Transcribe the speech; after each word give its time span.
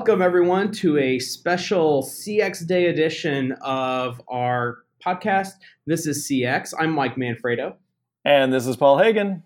welcome 0.00 0.22
everyone 0.22 0.72
to 0.72 0.96
a 0.96 1.18
special 1.18 2.02
CX 2.02 2.66
Day 2.66 2.86
edition 2.86 3.52
of 3.60 4.18
our 4.28 4.78
podcast. 5.04 5.50
This 5.84 6.06
is 6.06 6.26
CX. 6.26 6.72
I'm 6.78 6.92
Mike 6.92 7.16
Manfredo. 7.16 7.74
And 8.24 8.50
this 8.50 8.66
is 8.66 8.78
Paul 8.78 8.96
Hagen. 8.96 9.42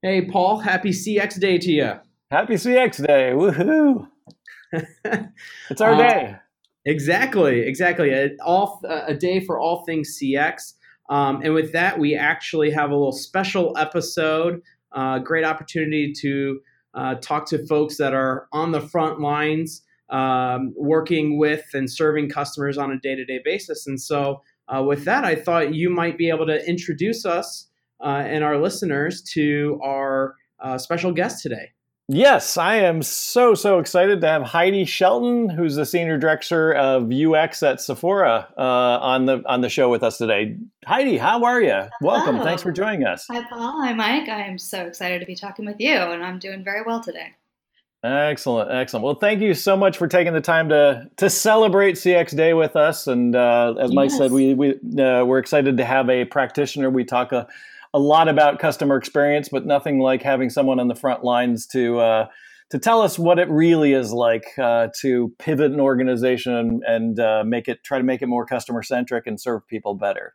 Hey, 0.00 0.24
Paul, 0.26 0.58
happy 0.60 0.90
CX 0.90 1.40
Day 1.40 1.58
to 1.58 1.72
you. 1.72 1.92
Happy 2.30 2.54
CX 2.54 3.04
Day. 3.04 3.32
Woohoo. 3.34 4.06
it's 5.70 5.80
our 5.80 5.94
uh, 5.94 5.96
day. 5.96 6.36
Exactly, 6.84 7.62
exactly. 7.62 8.10
A, 8.10 8.30
all, 8.44 8.80
a 8.88 9.14
day 9.14 9.40
for 9.40 9.58
all 9.58 9.84
things 9.84 10.16
CX. 10.16 10.74
Um, 11.08 11.42
and 11.42 11.52
with 11.52 11.72
that, 11.72 11.98
we 11.98 12.14
actually 12.14 12.70
have 12.70 12.90
a 12.90 12.94
little 12.94 13.10
special 13.10 13.76
episode. 13.76 14.62
Uh, 14.92 15.18
great 15.18 15.44
opportunity 15.44 16.12
to 16.20 16.60
uh, 16.94 17.14
talk 17.16 17.46
to 17.46 17.66
folks 17.66 17.96
that 17.98 18.14
are 18.14 18.48
on 18.52 18.72
the 18.72 18.80
front 18.80 19.20
lines, 19.20 19.82
um, 20.10 20.72
working 20.76 21.38
with 21.38 21.64
and 21.72 21.90
serving 21.90 22.28
customers 22.28 22.78
on 22.78 22.90
a 22.90 22.98
day 22.98 23.14
to 23.14 23.24
day 23.24 23.40
basis. 23.44 23.86
And 23.86 24.00
so, 24.00 24.42
uh, 24.68 24.82
with 24.82 25.04
that, 25.04 25.24
I 25.24 25.34
thought 25.34 25.74
you 25.74 25.90
might 25.90 26.16
be 26.16 26.28
able 26.28 26.46
to 26.46 26.64
introduce 26.68 27.26
us 27.26 27.68
uh, 28.00 28.22
and 28.26 28.44
our 28.44 28.56
listeners 28.56 29.22
to 29.34 29.80
our 29.82 30.36
uh, 30.60 30.78
special 30.78 31.12
guest 31.12 31.42
today. 31.42 31.70
Yes, 32.12 32.56
I 32.56 32.74
am 32.74 33.04
so, 33.04 33.54
so 33.54 33.78
excited 33.78 34.20
to 34.20 34.26
have 34.26 34.42
Heidi 34.42 34.84
Shelton, 34.84 35.48
who's 35.48 35.76
the 35.76 35.86
Senior 35.86 36.18
Director 36.18 36.74
of 36.74 37.12
UX 37.12 37.62
at 37.62 37.80
Sephora, 37.80 38.48
uh, 38.58 38.60
on 38.60 39.26
the 39.26 39.44
on 39.46 39.60
the 39.60 39.68
show 39.68 39.88
with 39.88 40.02
us 40.02 40.18
today. 40.18 40.56
Heidi, 40.84 41.18
how 41.18 41.44
are 41.44 41.62
you? 41.62 41.82
Welcome. 42.00 42.40
Thanks 42.40 42.64
for 42.64 42.72
joining 42.72 43.04
us. 43.04 43.26
Hi, 43.30 43.44
Paul. 43.48 43.80
Hi, 43.80 43.92
Mike. 43.92 44.28
I 44.28 44.42
am 44.42 44.58
so 44.58 44.86
excited 44.86 45.20
to 45.20 45.24
be 45.24 45.36
talking 45.36 45.64
with 45.64 45.76
you, 45.78 45.94
and 45.94 46.24
I'm 46.24 46.40
doing 46.40 46.64
very 46.64 46.82
well 46.84 47.00
today. 47.00 47.28
Excellent, 48.02 48.72
excellent. 48.72 49.04
Well, 49.04 49.14
thank 49.14 49.40
you 49.40 49.54
so 49.54 49.76
much 49.76 49.96
for 49.96 50.08
taking 50.08 50.32
the 50.32 50.40
time 50.40 50.68
to 50.70 51.08
to 51.18 51.30
celebrate 51.30 51.94
CX 51.94 52.36
Day 52.36 52.54
with 52.54 52.74
us. 52.74 53.06
And 53.06 53.36
uh, 53.36 53.74
as 53.78 53.92
Mike 53.92 54.10
said, 54.10 54.32
we 54.32 54.54
we 54.54 54.70
uh, 55.00 55.24
we're 55.24 55.38
excited 55.38 55.76
to 55.76 55.84
have 55.84 56.10
a 56.10 56.24
practitioner. 56.24 56.90
We 56.90 57.04
talk 57.04 57.30
a 57.30 57.46
a 57.92 57.98
lot 57.98 58.28
about 58.28 58.58
customer 58.58 58.96
experience, 58.96 59.48
but 59.48 59.66
nothing 59.66 59.98
like 59.98 60.22
having 60.22 60.50
someone 60.50 60.78
on 60.78 60.88
the 60.88 60.94
front 60.94 61.24
lines 61.24 61.66
to 61.68 61.98
uh, 61.98 62.26
to 62.70 62.78
tell 62.78 63.02
us 63.02 63.18
what 63.18 63.38
it 63.38 63.48
really 63.50 63.92
is 63.92 64.12
like 64.12 64.44
uh, 64.58 64.88
to 65.00 65.32
pivot 65.38 65.72
an 65.72 65.80
organization 65.80 66.80
and, 66.86 67.18
uh, 67.18 67.42
make 67.44 67.66
it 67.66 67.82
try 67.84 67.98
to 67.98 68.04
make 68.04 68.22
it 68.22 68.28
more 68.28 68.46
customer 68.46 68.82
centric 68.82 69.26
and 69.26 69.40
serve 69.40 69.66
people 69.66 69.94
better. 69.94 70.34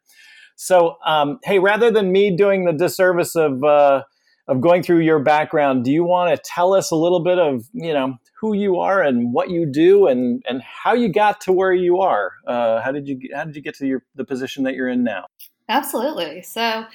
So, 0.57 0.97
um, 1.05 1.39
hey, 1.43 1.59
rather 1.59 1.91
than 1.91 2.11
me 2.11 2.35
doing 2.35 2.65
the 2.65 2.73
disservice 2.73 3.35
of 3.35 3.63
uh, 3.63 4.03
of 4.47 4.61
going 4.61 4.83
through 4.83 4.99
your 4.99 5.19
background, 5.19 5.83
do 5.83 5.91
you 5.91 6.03
want 6.03 6.35
to 6.35 6.41
tell 6.45 6.73
us 6.73 6.91
a 6.91 6.95
little 6.95 7.23
bit 7.23 7.39
of 7.39 7.65
you 7.73 7.93
know 7.93 8.15
who 8.39 8.53
you 8.53 8.79
are 8.79 9.01
and 9.01 9.33
what 9.33 9.49
you 9.49 9.65
do 9.69 10.07
and 10.07 10.43
and 10.47 10.61
how 10.61 10.93
you 10.93 11.11
got 11.11 11.41
to 11.41 11.51
where 11.51 11.73
you 11.73 11.99
are? 11.99 12.31
Uh, 12.47 12.81
how 12.81 12.91
did 12.91 13.07
you 13.07 13.19
how 13.33 13.43
did 13.43 13.55
you 13.55 13.61
get 13.61 13.75
to 13.75 13.87
your 13.87 14.03
the 14.15 14.23
position 14.23 14.63
that 14.63 14.75
you're 14.75 14.89
in 14.89 15.03
now? 15.03 15.25
Absolutely. 15.67 16.43
So, 16.43 16.85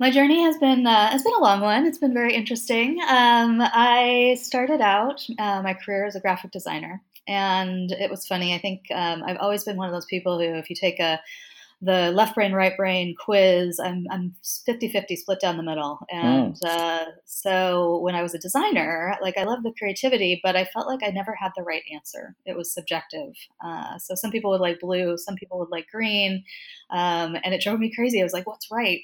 my 0.00 0.10
journey 0.10 0.42
has 0.42 0.58
been 0.58 0.86
uh, 0.86 1.10
has 1.10 1.22
been 1.22 1.34
a 1.34 1.40
long 1.40 1.60
one. 1.62 1.86
It's 1.86 1.98
been 1.98 2.14
very 2.14 2.34
interesting. 2.34 3.00
Um, 3.08 3.60
I 3.62 4.38
started 4.40 4.80
out 4.80 5.26
uh, 5.38 5.62
my 5.62 5.74
career 5.74 6.06
as 6.06 6.16
a 6.16 6.20
graphic 6.20 6.50
designer, 6.50 7.02
and 7.28 7.92
it 7.92 8.10
was 8.10 8.26
funny. 8.26 8.54
I 8.54 8.58
think 8.58 8.82
um, 8.92 9.22
I've 9.24 9.38
always 9.38 9.64
been 9.64 9.76
one 9.76 9.88
of 9.88 9.94
those 9.94 10.06
people 10.06 10.38
who, 10.38 10.44
if 10.56 10.70
you 10.70 10.76
take 10.76 11.00
a 11.00 11.20
the 11.82 12.12
left 12.12 12.36
brain 12.36 12.52
right 12.52 12.76
brain 12.76 13.14
quiz. 13.18 13.80
I'm 13.80 14.06
i'm 14.10 14.34
50-50 14.44 15.16
split 15.16 15.40
down 15.40 15.56
the 15.56 15.62
middle. 15.64 15.98
And 16.10 16.54
mm. 16.54 16.64
uh, 16.64 17.06
so 17.24 17.98
when 17.98 18.14
i 18.14 18.22
was 18.22 18.34
a 18.34 18.38
designer 18.38 19.16
like 19.20 19.36
i 19.36 19.42
love 19.42 19.64
the 19.64 19.74
creativity 19.76 20.40
but 20.42 20.54
i 20.54 20.64
felt 20.64 20.86
like 20.86 21.00
i 21.02 21.10
never 21.10 21.34
had 21.34 21.50
the 21.56 21.62
right 21.62 21.82
answer. 21.92 22.36
It 22.46 22.56
was 22.56 22.72
subjective. 22.72 23.34
Uh, 23.64 23.98
so 23.98 24.14
some 24.14 24.30
people 24.30 24.50
would 24.52 24.60
like 24.60 24.80
blue 24.80 25.18
some 25.18 25.34
people 25.34 25.58
would 25.58 25.70
like 25.70 25.88
green 25.90 26.44
um, 26.90 27.36
and 27.42 27.52
it 27.52 27.60
drove 27.60 27.80
me 27.80 27.92
crazy. 27.94 28.20
I 28.20 28.24
was 28.24 28.32
like 28.32 28.46
what's 28.46 28.70
right? 28.70 29.00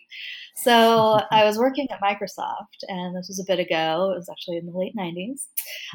So 0.54 1.20
i 1.32 1.44
was 1.44 1.58
working 1.58 1.88
at 1.90 2.00
microsoft 2.00 2.84
and 2.88 3.16
this 3.16 3.28
was 3.28 3.40
a 3.40 3.50
bit 3.50 3.58
ago. 3.58 4.12
It 4.12 4.18
was 4.18 4.28
actually 4.28 4.58
in 4.58 4.66
the 4.66 4.78
late 4.78 4.94
90s 4.96 5.46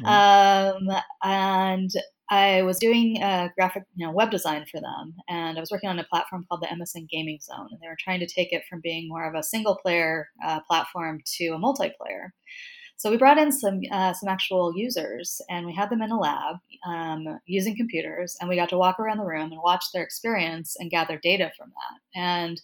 mm. 0.02 0.06
um, 0.06 1.02
and 1.22 1.90
I 2.30 2.62
was 2.62 2.78
doing 2.78 3.22
a 3.22 3.50
graphic, 3.54 3.84
you 3.94 4.06
know, 4.06 4.12
web 4.12 4.30
design 4.30 4.64
for 4.70 4.80
them, 4.80 5.14
and 5.28 5.58
I 5.58 5.60
was 5.60 5.70
working 5.70 5.90
on 5.90 5.98
a 5.98 6.04
platform 6.04 6.46
called 6.48 6.62
the 6.62 6.68
MSN 6.68 7.08
Gaming 7.08 7.38
Zone, 7.42 7.68
and 7.70 7.80
they 7.80 7.88
were 7.88 7.98
trying 7.98 8.20
to 8.20 8.26
take 8.26 8.52
it 8.52 8.62
from 8.68 8.80
being 8.82 9.08
more 9.08 9.28
of 9.28 9.34
a 9.34 9.42
single 9.42 9.76
player 9.76 10.28
uh, 10.44 10.60
platform 10.66 11.20
to 11.36 11.48
a 11.48 11.58
multiplayer. 11.58 12.30
So 12.96 13.10
we 13.10 13.16
brought 13.18 13.38
in 13.38 13.52
some 13.52 13.80
uh, 13.90 14.14
some 14.14 14.28
actual 14.28 14.72
users, 14.74 15.40
and 15.50 15.66
we 15.66 15.74
had 15.74 15.90
them 15.90 16.00
in 16.00 16.10
a 16.10 16.18
lab 16.18 16.56
um, 16.86 17.38
using 17.46 17.76
computers, 17.76 18.36
and 18.40 18.48
we 18.48 18.56
got 18.56 18.70
to 18.70 18.78
walk 18.78 18.98
around 18.98 19.18
the 19.18 19.24
room 19.24 19.52
and 19.52 19.60
watch 19.62 19.84
their 19.92 20.02
experience 20.02 20.76
and 20.78 20.90
gather 20.90 21.18
data 21.22 21.52
from 21.58 21.70
that. 21.70 22.18
And 22.18 22.60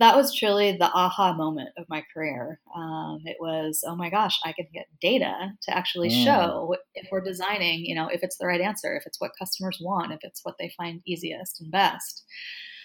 that 0.00 0.16
was 0.16 0.34
truly 0.34 0.72
the 0.72 0.90
aha 0.92 1.32
moment 1.32 1.70
of 1.76 1.88
my 1.88 2.04
career. 2.14 2.60
Um, 2.74 3.20
it 3.24 3.36
was, 3.40 3.82
oh 3.86 3.96
my 3.96 4.10
gosh, 4.10 4.38
I 4.44 4.52
can 4.52 4.66
get 4.72 4.86
data 5.00 5.50
to 5.62 5.76
actually 5.76 6.10
mm. 6.10 6.24
show 6.24 6.76
if 6.94 7.08
we're 7.10 7.20
designing, 7.20 7.84
you 7.84 7.94
know, 7.94 8.08
if 8.08 8.22
it's 8.22 8.38
the 8.38 8.46
right 8.46 8.60
answer, 8.60 8.96
if 8.96 9.06
it's 9.06 9.20
what 9.20 9.32
customers 9.38 9.78
want, 9.80 10.12
if 10.12 10.20
it's 10.22 10.44
what 10.44 10.54
they 10.58 10.72
find 10.76 11.02
easiest 11.04 11.60
and 11.60 11.70
best. 11.70 12.24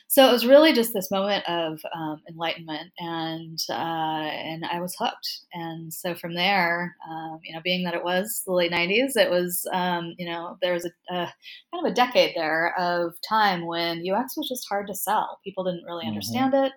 So 0.07 0.27
it 0.29 0.31
was 0.31 0.45
really 0.45 0.73
just 0.73 0.93
this 0.93 1.09
moment 1.09 1.43
of 1.49 1.79
um, 1.95 2.21
enlightenment, 2.29 2.91
and 2.99 3.57
uh, 3.67 3.73
and 3.73 4.63
I 4.63 4.79
was 4.79 4.95
hooked. 4.99 5.39
And 5.53 5.91
so 5.91 6.13
from 6.13 6.35
there, 6.35 6.95
um, 7.09 7.39
you 7.43 7.51
know, 7.55 7.61
being 7.63 7.83
that 7.85 7.95
it 7.95 8.03
was 8.03 8.43
the 8.45 8.53
late 8.53 8.71
'90s, 8.71 9.15
it 9.15 9.31
was 9.31 9.65
um, 9.73 10.13
you 10.19 10.29
know 10.29 10.57
there 10.61 10.73
was 10.73 10.85
a, 10.85 10.89
a, 11.11 11.33
kind 11.71 11.85
of 11.85 11.91
a 11.91 11.95
decade 11.95 12.35
there 12.35 12.77
of 12.77 13.15
time 13.27 13.65
when 13.65 14.03
UX 14.07 14.37
was 14.37 14.47
just 14.47 14.67
hard 14.69 14.85
to 14.85 14.93
sell. 14.93 15.39
People 15.43 15.63
didn't 15.63 15.85
really 15.85 16.03
mm-hmm. 16.03 16.09
understand 16.09 16.53
it 16.53 16.73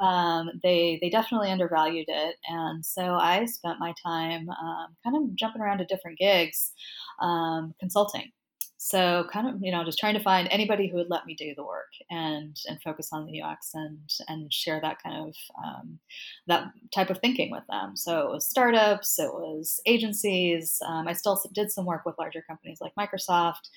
um, 0.00 0.50
they 0.62 0.98
they 1.02 1.10
definitely 1.10 1.50
undervalued 1.50 2.06
it, 2.08 2.36
and 2.48 2.84
so 2.84 3.14
I 3.14 3.44
spent 3.46 3.80
my 3.80 3.94
time 4.02 4.48
um, 4.50 4.96
kind 5.04 5.16
of 5.16 5.34
jumping 5.36 5.62
around 5.62 5.78
to 5.78 5.84
different 5.86 6.18
gigs, 6.18 6.72
um, 7.20 7.74
consulting. 7.80 8.32
So 8.80 9.26
kind 9.32 9.48
of 9.48 9.56
you 9.60 9.72
know 9.72 9.84
just 9.84 9.98
trying 9.98 10.14
to 10.14 10.20
find 10.22 10.46
anybody 10.52 10.86
who 10.88 10.96
would 10.98 11.10
let 11.10 11.26
me 11.26 11.34
do 11.34 11.52
the 11.56 11.64
work 11.64 11.90
and 12.10 12.56
and 12.68 12.80
focus 12.80 13.08
on 13.12 13.26
the 13.26 13.42
UX 13.42 13.72
and 13.74 13.98
and 14.28 14.52
share 14.52 14.80
that 14.80 15.02
kind 15.02 15.28
of 15.28 15.34
um, 15.64 15.98
that 16.46 16.68
type 16.94 17.10
of 17.10 17.18
thinking 17.18 17.50
with 17.50 17.64
them. 17.68 17.96
So 17.96 18.20
it 18.20 18.30
was 18.30 18.48
startups, 18.48 19.18
it 19.18 19.32
was 19.34 19.80
agencies. 19.84 20.80
Um, 20.86 21.08
I 21.08 21.12
still 21.12 21.42
did 21.52 21.72
some 21.72 21.86
work 21.86 22.06
with 22.06 22.18
larger 22.18 22.42
companies 22.48 22.78
like 22.80 22.94
Microsoft, 22.96 23.68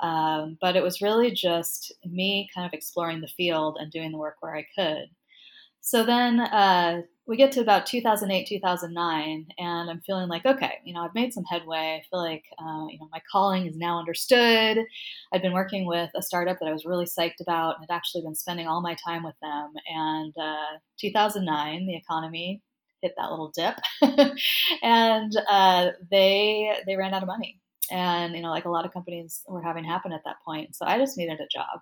um, 0.00 0.58
but 0.60 0.76
it 0.76 0.82
was 0.82 1.00
really 1.00 1.30
just 1.30 1.92
me 2.04 2.48
kind 2.54 2.66
of 2.66 2.74
exploring 2.74 3.22
the 3.22 3.28
field 3.28 3.78
and 3.80 3.90
doing 3.90 4.12
the 4.12 4.18
work 4.18 4.36
where 4.40 4.54
I 4.54 4.66
could. 4.76 5.08
So 5.82 6.04
then 6.04 6.40
uh, 6.40 7.02
we 7.26 7.36
get 7.36 7.52
to 7.52 7.60
about 7.60 7.86
2008, 7.86 8.46
2009, 8.48 9.46
and 9.58 9.90
I'm 9.90 10.00
feeling 10.00 10.28
like, 10.28 10.44
okay, 10.44 10.74
you 10.84 10.92
know, 10.92 11.00
I've 11.00 11.14
made 11.14 11.32
some 11.32 11.44
headway. 11.44 12.00
I 12.00 12.02
feel 12.10 12.20
like, 12.22 12.44
uh, 12.58 12.86
you 12.90 12.98
know, 12.98 13.08
my 13.10 13.20
calling 13.30 13.66
is 13.66 13.76
now 13.76 13.98
understood. 13.98 14.78
I've 15.32 15.42
been 15.42 15.52
working 15.52 15.86
with 15.86 16.10
a 16.14 16.22
startup 16.22 16.58
that 16.60 16.68
I 16.68 16.72
was 16.72 16.84
really 16.84 17.06
psyched 17.06 17.40
about, 17.40 17.76
and 17.76 17.86
had 17.88 17.94
actually 17.94 18.22
been 18.22 18.34
spending 18.34 18.66
all 18.66 18.82
my 18.82 18.96
time 19.06 19.22
with 19.22 19.36
them. 19.42 19.72
And 19.88 20.34
uh, 20.40 20.78
2009, 21.00 21.86
the 21.86 21.96
economy 21.96 22.62
hit 23.02 23.14
that 23.16 23.30
little 23.30 23.52
dip, 23.56 23.76
and 24.82 25.32
uh, 25.48 25.90
they 26.10 26.74
they 26.86 26.96
ran 26.96 27.14
out 27.14 27.22
of 27.22 27.28
money. 27.28 27.58
And 27.90 28.34
you 28.36 28.42
know, 28.42 28.50
like 28.50 28.66
a 28.66 28.70
lot 28.70 28.84
of 28.86 28.92
companies 28.92 29.42
were 29.48 29.62
having 29.62 29.84
happen 29.84 30.12
at 30.12 30.20
that 30.24 30.36
point. 30.44 30.76
So 30.76 30.84
I 30.86 30.98
just 30.98 31.16
needed 31.16 31.40
a 31.40 31.48
job 31.52 31.80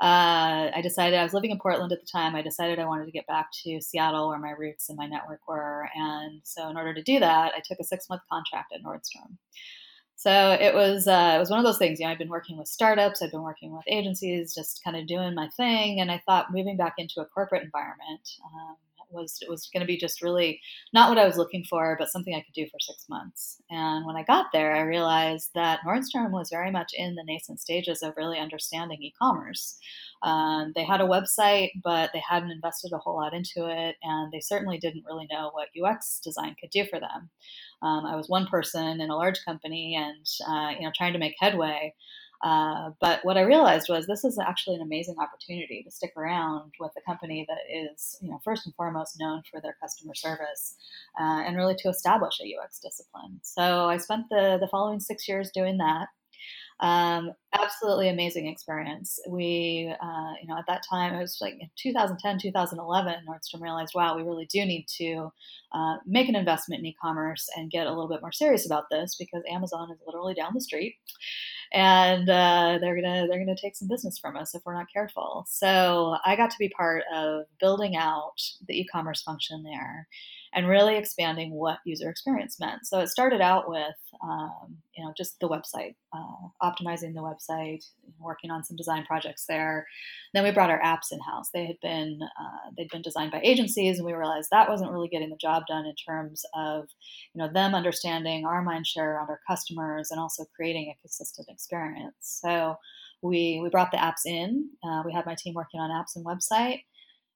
uh, 0.00 0.70
I 0.74 0.80
decided 0.82 1.18
I 1.18 1.22
was 1.22 1.34
living 1.34 1.50
in 1.50 1.58
Portland 1.58 1.92
at 1.92 2.00
the 2.00 2.06
time. 2.06 2.34
I 2.34 2.42
decided 2.42 2.78
I 2.78 2.86
wanted 2.86 3.06
to 3.06 3.12
get 3.12 3.26
back 3.26 3.48
to 3.64 3.80
Seattle, 3.80 4.28
where 4.28 4.38
my 4.38 4.50
roots 4.50 4.88
and 4.88 4.98
my 4.98 5.06
network 5.06 5.40
were. 5.46 5.88
And 5.94 6.40
so, 6.44 6.68
in 6.68 6.76
order 6.76 6.94
to 6.94 7.02
do 7.02 7.20
that, 7.20 7.52
I 7.56 7.60
took 7.64 7.78
a 7.80 7.84
six 7.84 8.08
month 8.08 8.22
contract 8.30 8.72
at 8.74 8.82
Nordstrom. 8.82 9.36
So 10.16 10.56
it 10.58 10.74
was 10.74 11.06
uh, 11.06 11.34
it 11.36 11.38
was 11.38 11.50
one 11.50 11.58
of 11.58 11.66
those 11.66 11.76
things. 11.76 12.00
You 12.00 12.06
know, 12.06 12.12
I've 12.12 12.18
been 12.18 12.30
working 12.30 12.56
with 12.56 12.68
startups, 12.68 13.20
I've 13.20 13.30
been 13.30 13.42
working 13.42 13.74
with 13.74 13.84
agencies, 13.86 14.54
just 14.54 14.80
kind 14.82 14.96
of 14.96 15.06
doing 15.06 15.34
my 15.34 15.48
thing. 15.56 16.00
And 16.00 16.10
I 16.10 16.22
thought 16.24 16.50
moving 16.50 16.78
back 16.78 16.94
into 16.96 17.20
a 17.20 17.26
corporate 17.26 17.62
environment 17.62 18.26
um, 18.42 18.76
was 19.14 19.38
it 19.40 19.48
was 19.48 19.68
going 19.72 19.80
to 19.80 19.86
be 19.86 19.96
just 19.96 20.22
really 20.22 20.60
not 20.92 21.08
what 21.08 21.18
I 21.18 21.26
was 21.26 21.36
looking 21.36 21.64
for, 21.68 21.96
but 21.98 22.10
something 22.10 22.34
I 22.34 22.40
could 22.42 22.54
do 22.54 22.66
for 22.66 22.78
six 22.80 23.06
months. 23.08 23.62
And 23.70 24.06
when 24.06 24.16
I 24.16 24.24
got 24.24 24.46
there, 24.52 24.74
I 24.74 24.80
realized 24.80 25.50
that 25.54 25.80
Nordstrom 25.86 26.30
was 26.30 26.50
very 26.50 26.70
much 26.70 26.92
in 26.94 27.14
the 27.14 27.24
nascent 27.26 27.60
stages 27.60 28.02
of 28.02 28.14
really 28.16 28.38
understanding 28.38 29.02
e-commerce. 29.02 29.78
Um, 30.22 30.72
they 30.74 30.84
had 30.84 31.00
a 31.00 31.06
website, 31.06 31.70
but 31.82 32.10
they 32.12 32.22
hadn't 32.28 32.50
invested 32.50 32.92
a 32.92 32.98
whole 32.98 33.16
lot 33.16 33.34
into 33.34 33.68
it, 33.68 33.96
and 34.02 34.32
they 34.32 34.40
certainly 34.40 34.78
didn't 34.78 35.04
really 35.06 35.28
know 35.30 35.50
what 35.52 35.68
UX 35.80 36.20
design 36.22 36.56
could 36.58 36.70
do 36.70 36.84
for 36.86 36.98
them. 36.98 37.30
Um, 37.82 38.06
I 38.06 38.16
was 38.16 38.28
one 38.28 38.46
person 38.46 39.00
in 39.00 39.10
a 39.10 39.16
large 39.16 39.44
company, 39.44 39.94
and 39.96 40.26
uh, 40.48 40.70
you 40.78 40.86
know, 40.86 40.92
trying 40.96 41.12
to 41.12 41.18
make 41.18 41.34
headway. 41.38 41.94
Uh, 42.44 42.90
but 43.00 43.24
what 43.24 43.38
I 43.38 43.40
realized 43.40 43.86
was 43.88 44.06
this 44.06 44.22
is 44.22 44.38
actually 44.38 44.76
an 44.76 44.82
amazing 44.82 45.16
opportunity 45.18 45.82
to 45.82 45.90
stick 45.90 46.12
around 46.14 46.72
with 46.78 46.92
a 46.98 47.00
company 47.00 47.46
that 47.48 47.74
is, 47.74 48.18
you 48.20 48.30
know, 48.30 48.38
first 48.44 48.66
and 48.66 48.74
foremost 48.74 49.18
known 49.18 49.42
for 49.50 49.62
their 49.62 49.76
customer 49.80 50.14
service, 50.14 50.76
uh, 51.18 51.40
and 51.46 51.56
really 51.56 51.74
to 51.76 51.88
establish 51.88 52.38
a 52.40 52.44
UX 52.44 52.78
discipline. 52.80 53.40
So 53.42 53.88
I 53.88 53.96
spent 53.96 54.26
the 54.28 54.58
the 54.60 54.68
following 54.68 55.00
six 55.00 55.26
years 55.26 55.50
doing 55.50 55.78
that. 55.78 56.08
Um, 56.80 57.32
absolutely 57.54 58.08
amazing 58.08 58.46
experience. 58.46 59.18
We, 59.28 59.94
uh, 60.02 60.32
you 60.40 60.48
know, 60.48 60.58
at 60.58 60.66
that 60.66 60.82
time, 60.88 61.14
it 61.14 61.20
was 61.20 61.38
like 61.40 61.54
2010, 61.76 62.38
2011, 62.38 63.14
Nordstrom 63.28 63.62
realized, 63.62 63.92
wow, 63.94 64.16
we 64.16 64.22
really 64.22 64.46
do 64.46 64.64
need 64.64 64.86
to 64.98 65.30
uh, 65.72 65.96
make 66.06 66.28
an 66.28 66.36
investment 66.36 66.80
in 66.80 66.86
e 66.86 66.96
commerce 67.00 67.48
and 67.56 67.70
get 67.70 67.86
a 67.86 67.90
little 67.90 68.08
bit 68.08 68.20
more 68.20 68.32
serious 68.32 68.66
about 68.66 68.84
this 68.90 69.16
because 69.18 69.42
Amazon 69.50 69.90
is 69.90 69.98
literally 70.06 70.34
down 70.34 70.52
the 70.54 70.60
street 70.60 70.96
and 71.74 72.30
uh, 72.30 72.78
they're 72.80 72.94
gonna 72.94 73.26
they're 73.28 73.38
gonna 73.38 73.56
take 73.56 73.76
some 73.76 73.88
business 73.88 74.16
from 74.18 74.36
us 74.36 74.54
if 74.54 74.62
we're 74.64 74.76
not 74.76 74.86
careful. 74.92 75.44
So 75.48 76.16
I 76.24 76.36
got 76.36 76.50
to 76.50 76.58
be 76.58 76.68
part 76.68 77.02
of 77.12 77.46
building 77.60 77.96
out 77.96 78.40
the 78.68 78.80
e-commerce 78.80 79.22
function 79.22 79.64
there, 79.64 80.06
and 80.54 80.68
really 80.68 80.96
expanding 80.96 81.52
what 81.52 81.78
user 81.84 82.08
experience 82.08 82.60
meant. 82.60 82.86
So 82.86 83.00
it 83.00 83.08
started 83.08 83.40
out 83.40 83.68
with, 83.68 83.96
um, 84.22 84.76
you 84.96 85.04
know, 85.04 85.12
just 85.16 85.40
the 85.40 85.48
website, 85.48 85.96
uh, 86.12 86.48
optimizing 86.62 87.12
the 87.12 87.20
website, 87.20 87.43
working 88.20 88.50
on 88.50 88.64
some 88.64 88.76
design 88.76 89.04
projects 89.04 89.44
there. 89.46 89.86
Then 90.32 90.44
we 90.44 90.50
brought 90.50 90.70
our 90.70 90.80
apps 90.80 91.12
in 91.12 91.20
house. 91.20 91.50
They 91.52 91.66
had 91.66 91.80
been 91.80 92.20
uh, 92.22 92.70
they'd 92.76 92.90
been 92.90 93.02
designed 93.02 93.32
by 93.32 93.40
agencies, 93.42 93.98
and 93.98 94.06
we 94.06 94.12
realized 94.12 94.48
that 94.50 94.68
wasn't 94.68 94.90
really 94.90 95.08
getting 95.08 95.30
the 95.30 95.36
job 95.36 95.64
done 95.66 95.86
in 95.86 95.94
terms 95.94 96.42
of, 96.54 96.84
you 97.34 97.38
know, 97.40 97.52
them 97.52 97.74
understanding 97.74 98.44
our 98.44 98.62
mind 98.62 98.86
share 98.86 99.20
on 99.20 99.28
our 99.28 99.40
customers 99.48 100.10
and 100.10 100.20
also 100.20 100.44
creating 100.56 100.88
a 100.88 101.00
consistent 101.00 101.48
experience. 101.50 102.14
So 102.20 102.76
we 103.22 103.60
we 103.62 103.68
brought 103.70 103.90
the 103.90 103.98
apps 103.98 104.26
in. 104.26 104.68
Uh, 104.84 105.02
we 105.04 105.12
had 105.12 105.26
my 105.26 105.34
team 105.34 105.54
working 105.54 105.80
on 105.80 105.90
apps 105.90 106.16
and 106.16 106.24
website 106.24 106.82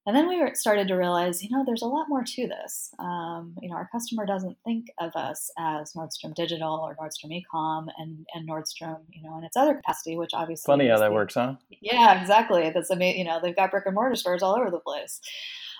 and 0.09 0.17
then 0.17 0.27
we 0.27 0.43
started 0.55 0.89
to 0.89 0.95
realize, 0.95 1.43
you 1.45 1.51
know, 1.51 1.65
there's 1.67 1.83
a 1.83 1.87
lot 1.87 2.09
more 2.09 2.25
to 2.25 2.47
this. 2.49 2.95
Um, 2.99 3.55
you 3.61 3.69
know, 3.69 3.77
our 3.77 3.91
customer 3.93 4.25
doesn't 4.25 4.57
think 4.65 4.87
of 4.99 5.15
us 5.15 5.51
as 5.59 5.93
Nordstrom 5.93 6.35
Digital 6.35 6.77
or 6.77 6.97
Nordstrom 6.97 7.31
Ecom 7.31 7.89
and, 7.99 8.27
and 8.33 8.49
Nordstrom, 8.49 9.01
you 9.13 9.23
know, 9.23 9.37
in 9.37 9.45
its 9.45 9.55
other 9.55 9.75
capacity, 9.75 10.17
which 10.17 10.31
obviously 10.33 10.73
funny 10.73 10.89
how 10.89 10.97
that 10.97 11.11
the, 11.11 11.15
works, 11.15 11.35
huh? 11.35 11.57
Yeah, 11.83 12.19
exactly. 12.19 12.71
That's 12.71 12.89
amazing. 12.89 13.19
You 13.19 13.25
know, 13.27 13.39
they've 13.43 13.55
got 13.55 13.71
brick 13.71 13.85
and 13.85 13.95
mortar 13.95 14.17
stores 14.17 14.43
all 14.43 14.57
over 14.57 14.71
the 14.71 14.81
place. 14.81 15.21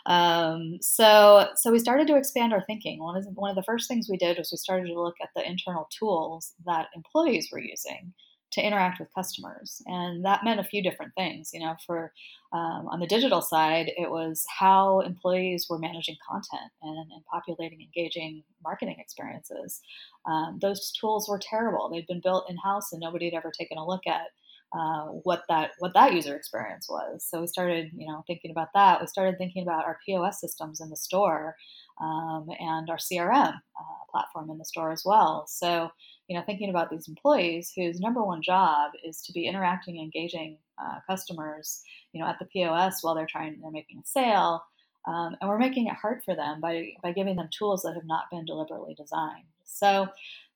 Um, 0.05 0.77
so, 0.83 1.49
so 1.57 1.73
we 1.73 1.79
started 1.79 2.07
to 2.09 2.17
expand 2.17 2.53
our 2.53 2.63
thinking. 2.67 3.03
One 3.03 3.17
of 3.17 3.25
one 3.33 3.49
of 3.49 3.57
the 3.57 3.63
first 3.63 3.89
things 3.89 4.09
we 4.11 4.19
did 4.19 4.37
was 4.37 4.51
we 4.53 4.59
started 4.59 4.89
to 4.89 5.03
look 5.03 5.17
at 5.23 5.31
the 5.35 5.49
internal 5.49 5.89
tools 5.99 6.53
that 6.67 6.89
employees 6.95 7.49
were 7.51 7.61
using 7.61 8.13
to 8.51 8.63
interact 8.63 8.99
with 8.99 9.13
customers. 9.15 9.83
And 9.87 10.25
that 10.25 10.45
meant 10.45 10.61
a 10.61 10.65
few 10.65 10.83
different 10.83 11.13
things. 11.15 11.51
You 11.53 11.61
know, 11.61 11.75
for 11.87 12.13
um, 12.53 12.89
on 12.89 13.01
the 13.01 13.07
digital 13.07 13.43
side, 13.43 13.93
it 13.97 14.11
was 14.11 14.45
how 14.59 15.01
employees 15.01 15.67
were 15.69 15.79
managing 15.79 16.17
content 16.27 16.73
and, 16.83 17.11
and 17.13 17.25
populating 17.31 17.81
engaging 17.83 18.43
marketing 18.65 18.97
experiences. 18.99 19.81
Um, 20.27 20.59
those 20.61 20.91
tools 20.93 21.29
were 21.29 21.39
terrible. 21.39 21.89
They'd 21.89 22.07
been 22.07 22.23
built 22.23 22.49
in 22.49 22.57
house, 22.57 22.93
and 22.93 23.01
nobody 23.01 23.27
had 23.27 23.35
ever 23.35 23.53
taken 23.57 23.79
a 23.79 23.87
look 23.87 24.07
at 24.07 24.29
uh, 24.73 25.07
what 25.25 25.45
that 25.49 25.71
what 25.79 25.95
that 25.95 26.13
user 26.13 26.37
experience 26.37 26.89
was. 26.89 27.25
So 27.27 27.41
we 27.41 27.47
started, 27.47 27.91
you 27.97 28.07
know, 28.07 28.23
thinking 28.27 28.51
about 28.51 28.69
that. 28.75 29.01
We 29.01 29.07
started 29.07 29.39
thinking 29.39 29.63
about 29.63 29.87
our 29.87 29.99
POS 30.05 30.41
systems 30.41 30.81
in 30.81 30.91
the 30.91 30.97
store 30.97 31.57
um, 32.01 32.49
and 32.61 32.91
our 32.91 32.99
CRM 32.99 33.55
uh, 33.55 34.05
platform 34.11 34.51
in 34.51 34.59
the 34.59 34.65
store 34.65 34.93
as 34.93 35.03
well. 35.05 35.47
So 35.49 35.91
you 36.29 36.37
know, 36.37 36.45
thinking 36.45 36.71
about 36.71 36.91
these 36.91 37.09
employees 37.09 37.73
whose 37.75 38.01
number 38.01 38.23
one 38.23 38.43
job 38.43 38.93
is 39.03 39.23
to 39.23 39.33
be 39.33 39.47
interacting, 39.47 39.99
engaging 39.99 40.59
uh, 40.79 40.99
customers, 41.07 41.83
you 42.13 42.21
know, 42.21 42.29
at 42.29 42.39
the 42.39 42.45
POS 42.45 43.03
while 43.03 43.15
they're 43.15 43.27
trying, 43.27 43.59
they're 43.61 43.71
making 43.71 43.99
a 43.99 44.07
sale, 44.07 44.63
um, 45.07 45.37
and 45.41 45.49
we're 45.49 45.59
making 45.59 45.87
it 45.87 45.95
hard 45.95 46.23
for 46.25 46.37
them 46.37 46.61
by 46.61 46.91
by 47.03 47.13
giving 47.13 47.37
them 47.37 47.49
tools 47.51 47.83
that 47.83 47.95
have 47.95 48.05
not 48.05 48.31
been 48.31 48.45
deliberately 48.45 48.95
designed. 48.95 49.47
So, 49.65 50.09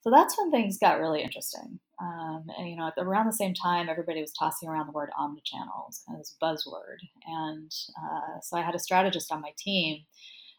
so 0.03 0.11
that's 0.11 0.37
when 0.37 0.51
things 0.51 0.79
got 0.79 1.01
really 1.01 1.23
interesting. 1.23 1.79
Um, 2.01 2.45
and 2.59 2.69
you 2.69 2.77
know, 2.77 2.91
the, 2.97 3.03
around 3.03 3.27
the 3.27 3.33
same 3.33 3.55
time, 3.55 3.89
everybody 3.89 4.21
was 4.21 4.33
tossing 4.33 4.69
around 4.69 4.89
the 4.89 4.93
word 4.93 5.11
omnichannel, 5.19 5.89
as 5.89 6.03
kind 6.07 6.19
of 6.19 6.19
this 6.19 6.37
buzzword, 6.43 6.99
and 7.27 7.73
uh, 7.97 8.41
so 8.43 8.59
I 8.59 8.63
had 8.63 8.75
a 8.75 8.81
strategist 8.81 9.33
on 9.33 9.41
my 9.41 9.53
team 9.57 10.03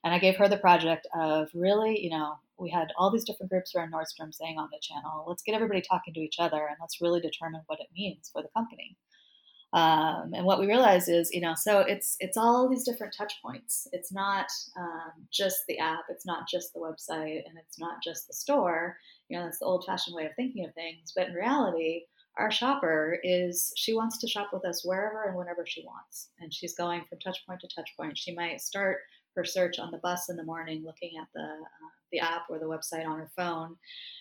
and 0.03 0.13
I 0.13 0.19
gave 0.19 0.35
her 0.37 0.49
the 0.49 0.57
project 0.57 1.07
of 1.15 1.49
really, 1.53 2.03
you 2.03 2.09
know, 2.09 2.35
we 2.57 2.69
had 2.69 2.87
all 2.97 3.11
these 3.11 3.23
different 3.23 3.51
groups 3.51 3.73
around 3.75 3.91
Nordstrom 3.91 4.33
saying 4.33 4.57
omnichannel, 4.57 5.27
let's 5.27 5.43
get 5.43 5.55
everybody 5.55 5.81
talking 5.81 6.13
to 6.13 6.19
each 6.19 6.35
other 6.39 6.67
and 6.67 6.77
let's 6.79 7.01
really 7.01 7.21
determine 7.21 7.61
what 7.67 7.79
it 7.79 7.87
means 7.95 8.29
for 8.31 8.41
the 8.41 8.49
company. 8.55 8.97
Um, 9.73 10.33
and 10.35 10.45
what 10.45 10.59
we 10.59 10.67
realized 10.67 11.09
is, 11.09 11.31
you 11.33 11.41
know, 11.41 11.55
so 11.55 11.79
it's 11.79 12.15
it's 12.19 12.37
all 12.37 12.69
these 12.69 12.83
different 12.83 13.15
touch 13.17 13.33
points. 13.43 13.87
It's 13.91 14.13
not 14.13 14.45
um, 14.77 15.25
just 15.31 15.61
the 15.67 15.79
app, 15.79 16.03
it's 16.09 16.27
not 16.27 16.47
just 16.47 16.73
the 16.73 16.79
website, 16.79 17.41
and 17.47 17.57
it's 17.57 17.79
not 17.79 17.95
just 18.03 18.27
the 18.27 18.35
store. 18.35 18.97
You 19.29 19.39
know, 19.39 19.45
that's 19.45 19.57
the 19.57 19.65
old-fashioned 19.65 20.15
way 20.15 20.25
of 20.25 20.33
thinking 20.35 20.65
of 20.65 20.75
things. 20.75 21.11
But 21.15 21.29
in 21.29 21.33
reality, 21.33 22.01
our 22.37 22.51
shopper 22.51 23.17
is 23.23 23.73
she 23.75 23.95
wants 23.95 24.19
to 24.19 24.27
shop 24.27 24.49
with 24.53 24.63
us 24.63 24.85
wherever 24.85 25.23
and 25.23 25.35
whenever 25.35 25.65
she 25.65 25.83
wants, 25.83 26.29
and 26.39 26.53
she's 26.53 26.75
going 26.75 27.01
from 27.09 27.17
touch 27.17 27.39
point 27.47 27.61
to 27.61 27.67
touch 27.75 27.89
point. 27.97 28.15
She 28.15 28.35
might 28.35 28.61
start 28.61 28.97
her 29.35 29.43
search 29.43 29.79
on 29.79 29.89
the 29.89 29.97
bus 30.03 30.29
in 30.29 30.35
the 30.35 30.43
morning, 30.43 30.83
looking 30.85 31.13
at 31.19 31.27
the 31.33 31.41
uh, 31.41 31.89
the 32.13 32.21
app 32.21 32.43
or 32.49 32.59
the 32.59 32.65
website 32.65 33.05
on 33.05 33.19
her 33.19 33.29
phone, 33.35 33.75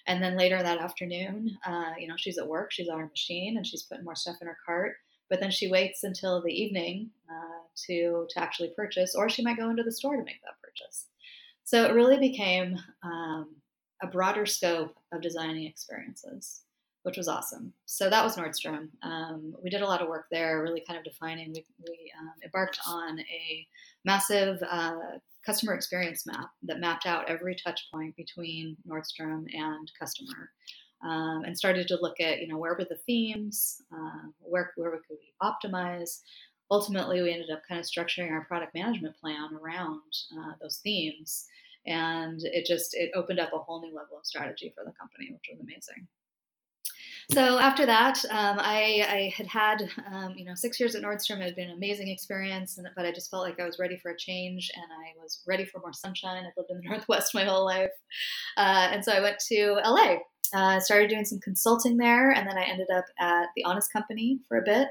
and 0.09 0.21
then 0.21 0.37
later 0.37 0.61
that 0.61 0.81
afternoon, 0.81 1.56
uh, 1.65 1.93
you 1.99 2.09
know, 2.09 2.17
she's 2.17 2.39
at 2.39 2.49
work, 2.49 2.73
she's 2.73 2.89
on 2.89 2.99
her 2.99 3.06
machine, 3.06 3.56
and 3.56 3.67
she's 3.67 3.85
putting 3.85 4.05
more 4.05 4.17
stuff 4.17 4.37
in 4.41 4.49
her 4.49 4.59
cart. 4.67 4.97
But 5.31 5.41
then 5.41 5.50
she 5.50 5.71
waits 5.71 6.03
until 6.03 6.43
the 6.43 6.53
evening 6.53 7.11
uh, 7.31 7.62
to 7.87 8.27
to 8.31 8.41
actually 8.41 8.73
purchase, 8.75 9.15
or 9.15 9.29
she 9.29 9.44
might 9.44 9.56
go 9.59 9.71
into 9.71 9.85
the 9.85 9.93
store 9.93 10.17
to 10.17 10.25
make 10.25 10.43
that 10.43 10.61
purchase. 10.61 11.06
So 11.62 11.85
it 11.85 11.94
really 11.94 12.19
became 12.19 12.79
um, 13.05 13.55
a 14.03 14.09
broader 14.09 14.47
scope 14.47 14.97
of 15.12 15.23
designing 15.23 15.67
experiences 15.67 16.62
which 17.03 17.17
was 17.17 17.29
awesome. 17.29 17.73
So 17.87 18.09
that 18.09 18.25
was 18.25 18.37
Nordstrom. 18.37 18.89
Um, 19.03 19.55
we 19.62 19.71
did 19.71 19.83
a 19.83 19.87
lot 19.87 20.03
of 20.03 20.09
work 20.09 20.27
there, 20.31 20.62
really 20.62 20.85
kind 20.87 20.99
of 20.99 21.05
defining. 21.05 21.53
We, 21.53 21.65
we 21.87 22.12
um, 22.19 22.33
embarked 22.44 22.79
on 22.87 23.19
a 23.21 23.67
massive 24.05 24.62
uh, 24.69 25.19
customer 25.44 25.75
experience 25.75 26.27
map 26.27 26.50
that 26.62 26.81
mapped 26.81 27.06
out 27.06 27.29
every 27.29 27.55
touch 27.55 27.89
point 27.93 28.17
between 28.17 28.77
Nordstrom 28.89 29.44
and 29.53 29.91
customer. 29.99 30.50
Um, 31.05 31.43
and 31.44 31.59
started 31.59 31.89
to 31.89 31.99
look 32.00 32.21
at, 32.21 32.41
you 32.41 32.47
know, 32.47 32.59
where 32.59 32.75
were 32.75 32.87
the 32.89 33.00
themes, 33.06 33.83
uh, 33.93 34.29
where, 34.39 34.73
where 34.77 34.93
we 34.93 34.99
could 34.99 35.19
we 35.19 35.33
optimize. 35.43 36.21
Ultimately, 36.71 37.21
we 37.21 37.33
ended 37.33 37.50
up 37.50 37.62
kind 37.69 37.81
of 37.81 37.87
structuring 37.87 38.31
our 38.31 38.44
product 38.44 38.73
management 38.73 39.17
plan 39.17 39.50
around 39.61 40.01
uh, 40.39 40.53
those 40.61 40.77
themes. 40.77 41.46
And 41.87 42.41
it 42.44 42.67
just, 42.67 42.94
it 42.94 43.11
opened 43.17 43.41
up 43.41 43.53
a 43.53 43.58
whole 43.58 43.81
new 43.81 43.93
level 43.93 44.17
of 44.17 44.25
strategy 44.25 44.72
for 44.77 44.84
the 44.84 44.93
company, 44.93 45.32
which 45.32 45.51
was 45.51 45.58
amazing. 45.61 46.06
So 47.31 47.58
after 47.58 47.86
that, 47.86 48.19
um, 48.31 48.58
I, 48.58 49.06
I, 49.08 49.34
had 49.36 49.46
had, 49.46 49.88
um, 50.12 50.34
you 50.36 50.44
know, 50.44 50.55
six 50.55 50.81
years 50.81 50.94
at 50.94 51.02
Nordstrom. 51.02 51.41
It 51.41 51.44
had 51.44 51.56
been 51.56 51.70
an 51.70 51.76
amazing 51.76 52.08
experience, 52.08 52.79
and, 52.79 52.88
but 52.96 53.06
I 53.06 53.12
just 53.12 53.31
felt 53.31 53.44
like 53.44 53.60
I 53.60 53.67
was 53.67 53.79
ready 53.79 53.96
for 53.96 54.10
a 54.10 54.17
change, 54.17 54.70
and 54.74 54.84
I 54.84 55.20
was 55.22 55.43
ready 55.46 55.64
for 55.64 55.81
more 55.81 55.93
sunshine. 55.93 56.44
I've 56.44 56.52
lived 56.56 56.70
in 56.70 56.79
the 56.79 56.82
Northwest 56.88 57.34
my 57.34 57.44
whole 57.44 57.64
life, 57.64 57.91
uh, 58.56 58.88
and 58.93 59.05
so 59.05 59.12
I 59.12 59.20
went 59.20 59.38
to 59.48 59.79
LA 59.84 60.17
uh, 60.55 60.81
started 60.81 61.11
doing 61.11 61.25
some 61.25 61.41
consulting 61.41 61.97
there, 61.97 62.31
and 62.31 62.49
then 62.49 62.59
I 62.59 62.65
ended 62.65 62.89
up 62.94 63.05
at 63.19 63.47
the 63.56 63.65
Honest 63.65 63.93
Company 63.93 64.39
for 64.49 64.59
a 64.59 64.65
bit. 64.65 64.89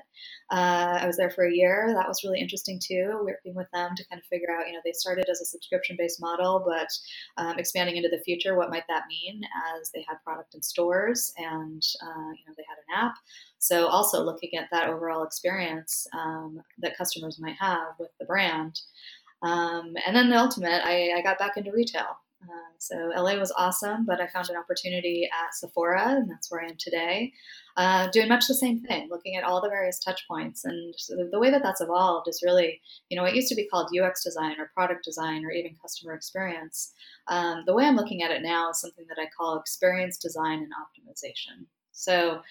Uh, 0.51 0.99
I 1.01 1.07
was 1.07 1.17
there 1.17 1.29
for 1.29 1.45
a 1.45 1.53
year. 1.53 1.93
That 1.95 2.07
was 2.07 2.23
really 2.23 2.39
interesting 2.39 2.79
too, 2.79 3.21
working 3.23 3.55
with 3.55 3.69
them 3.71 3.95
to 3.95 4.07
kind 4.07 4.19
of 4.19 4.25
figure 4.25 4.49
out, 4.51 4.67
you 4.67 4.73
know, 4.73 4.79
they 4.83 4.91
started 4.91 5.25
as 5.29 5.41
a 5.41 5.45
subscription 5.45 5.95
based 5.97 6.21
model, 6.21 6.63
but 6.65 6.89
um, 7.37 7.57
expanding 7.57 7.97
into 7.97 8.09
the 8.09 8.23
future, 8.23 8.57
what 8.57 8.69
might 8.69 8.83
that 8.89 9.03
mean 9.07 9.41
as 9.79 9.91
they 9.91 10.05
had 10.07 10.23
product 10.23 10.55
in 10.55 10.61
stores 10.61 11.33
and, 11.37 11.81
uh, 12.03 12.31
you 12.31 12.43
know, 12.47 12.53
they 12.57 12.65
had 12.67 12.77
an 12.87 13.05
app. 13.05 13.15
So 13.59 13.87
also 13.87 14.23
looking 14.23 14.57
at 14.57 14.67
that 14.71 14.89
overall 14.89 15.23
experience 15.23 16.07
um, 16.13 16.61
that 16.79 16.97
customers 16.97 17.39
might 17.39 17.55
have 17.59 17.93
with 17.99 18.11
the 18.19 18.25
brand. 18.25 18.81
Um, 19.43 19.93
and 20.05 20.15
then 20.15 20.29
the 20.29 20.37
ultimate, 20.37 20.81
I, 20.83 21.13
I 21.17 21.21
got 21.21 21.39
back 21.39 21.57
into 21.57 21.71
retail. 21.71 22.17
Uh, 22.43 22.73
so 22.79 23.11
LA 23.15 23.35
was 23.35 23.53
awesome, 23.57 24.05
but 24.05 24.19
I 24.19 24.27
found 24.27 24.49
an 24.49 24.55
opportunity 24.55 25.29
at 25.31 25.53
Sephora, 25.53 26.15
and 26.15 26.29
that's 26.29 26.49
where 26.49 26.61
I 26.61 26.69
am 26.69 26.75
today, 26.77 27.33
uh, 27.77 28.09
doing 28.09 28.29
much 28.29 28.47
the 28.47 28.55
same 28.55 28.79
thing, 28.81 29.09
looking 29.09 29.35
at 29.35 29.43
all 29.43 29.61
the 29.61 29.69
various 29.69 29.99
touch 29.99 30.27
points. 30.27 30.65
And 30.65 30.93
so 30.97 31.15
the, 31.31 31.39
way 31.39 31.51
that 31.51 31.61
that's 31.61 31.81
evolved 31.81 32.27
is 32.27 32.41
really, 32.43 32.81
you 33.09 33.17
know, 33.17 33.25
it 33.25 33.35
used 33.35 33.49
to 33.49 33.55
be 33.55 33.67
called 33.67 33.91
UX 33.97 34.23
design 34.23 34.59
or 34.59 34.71
product 34.73 35.05
design 35.05 35.45
or 35.45 35.51
even 35.51 35.75
customer 35.81 36.13
experience. 36.13 36.93
Um, 37.27 37.63
the 37.65 37.73
way 37.73 37.85
I'm 37.85 37.95
looking 37.95 38.23
at 38.23 38.31
it 38.31 38.41
now 38.41 38.71
is 38.71 38.81
something 38.81 39.05
that 39.07 39.21
I 39.21 39.27
call 39.37 39.59
experience 39.59 40.17
design 40.17 40.59
and 40.59 40.71
optimization. 40.73 41.65
So 41.91 42.41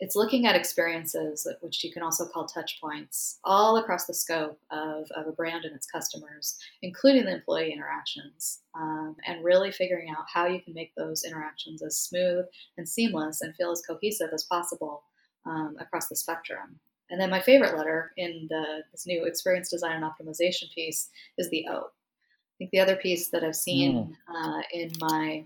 it's 0.00 0.16
looking 0.16 0.46
at 0.46 0.56
experiences, 0.56 1.46
which 1.60 1.84
you 1.84 1.92
can 1.92 2.02
also 2.02 2.26
call 2.26 2.46
touch 2.46 2.80
points, 2.80 3.38
all 3.44 3.76
across 3.76 4.06
the 4.06 4.14
scope 4.14 4.58
of, 4.70 5.04
of 5.14 5.26
a 5.26 5.32
brand 5.32 5.66
and 5.66 5.76
its 5.76 5.86
customers, 5.86 6.56
including 6.80 7.26
the 7.26 7.34
employee 7.34 7.72
interactions, 7.72 8.60
um, 8.74 9.14
and 9.26 9.44
really 9.44 9.70
figuring 9.70 10.08
out 10.08 10.24
how 10.32 10.46
you 10.46 10.60
can 10.62 10.72
make 10.72 10.94
those 10.94 11.24
interactions 11.24 11.82
as 11.82 11.98
smooth 11.98 12.46
and 12.78 12.88
seamless 12.88 13.42
and 13.42 13.54
feel 13.56 13.70
as 13.70 13.82
cohesive 13.86 14.30
as 14.32 14.44
possible 14.44 15.02
um, 15.44 15.76
across 15.78 16.08
the 16.08 16.16
spectrum. 16.16 16.80
And 17.10 17.20
then 17.20 17.28
my 17.28 17.40
favorite 17.40 17.76
letter 17.76 18.12
in 18.16 18.46
the, 18.48 18.82
this 18.92 19.06
new 19.06 19.26
experience 19.26 19.68
design 19.68 20.02
and 20.02 20.04
optimization 20.04 20.72
piece 20.74 21.10
is 21.36 21.50
the 21.50 21.66
O. 21.68 21.76
I 21.78 22.54
think 22.58 22.70
the 22.70 22.80
other 22.80 22.96
piece 22.96 23.28
that 23.30 23.44
I've 23.44 23.56
seen 23.56 24.16
mm. 24.30 24.58
uh, 24.58 24.62
in 24.72 24.92
my 25.00 25.44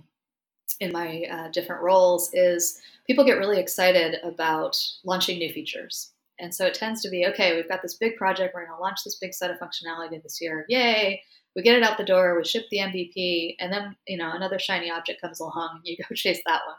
in 0.80 0.92
my 0.92 1.24
uh, 1.30 1.48
different 1.48 1.82
roles 1.82 2.30
is 2.32 2.80
people 3.06 3.24
get 3.24 3.38
really 3.38 3.60
excited 3.60 4.16
about 4.22 4.76
launching 5.04 5.38
new 5.38 5.52
features. 5.52 6.12
And 6.40 6.54
so 6.54 6.66
it 6.66 6.74
tends 6.74 7.00
to 7.02 7.10
be 7.10 7.26
okay, 7.26 7.54
we've 7.54 7.68
got 7.68 7.82
this 7.82 7.94
big 7.94 8.16
project, 8.16 8.54
we're 8.54 8.66
going 8.66 8.76
to 8.76 8.82
launch 8.82 9.04
this 9.04 9.18
big 9.20 9.34
set 9.34 9.50
of 9.50 9.58
functionality 9.58 10.22
this 10.22 10.40
year. 10.40 10.66
Yay! 10.68 11.22
We 11.54 11.62
get 11.62 11.76
it 11.76 11.84
out 11.84 11.96
the 11.96 12.04
door, 12.04 12.36
we 12.36 12.44
ship 12.44 12.64
the 12.70 12.78
MVP, 12.78 13.54
and 13.60 13.72
then 13.72 13.94
you 14.08 14.18
know 14.18 14.32
another 14.32 14.58
shiny 14.58 14.90
object 14.90 15.20
comes 15.20 15.38
along, 15.38 15.76
and 15.76 15.82
you 15.84 15.96
go 15.96 16.04
chase 16.14 16.40
that 16.46 16.62
one. 16.66 16.76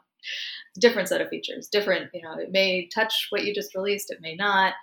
Different 0.80 1.08
set 1.08 1.22
of 1.22 1.30
features, 1.30 1.70
different. 1.70 2.10
You 2.14 2.24
know, 2.24 2.34
it 2.38 2.52
may 2.52 2.90
touch 2.94 3.28
what 3.30 3.46
you 3.46 3.56
just 3.56 3.76
released, 3.76 4.12
it 4.12 4.20
may 4.20 4.36
not, 4.36 4.74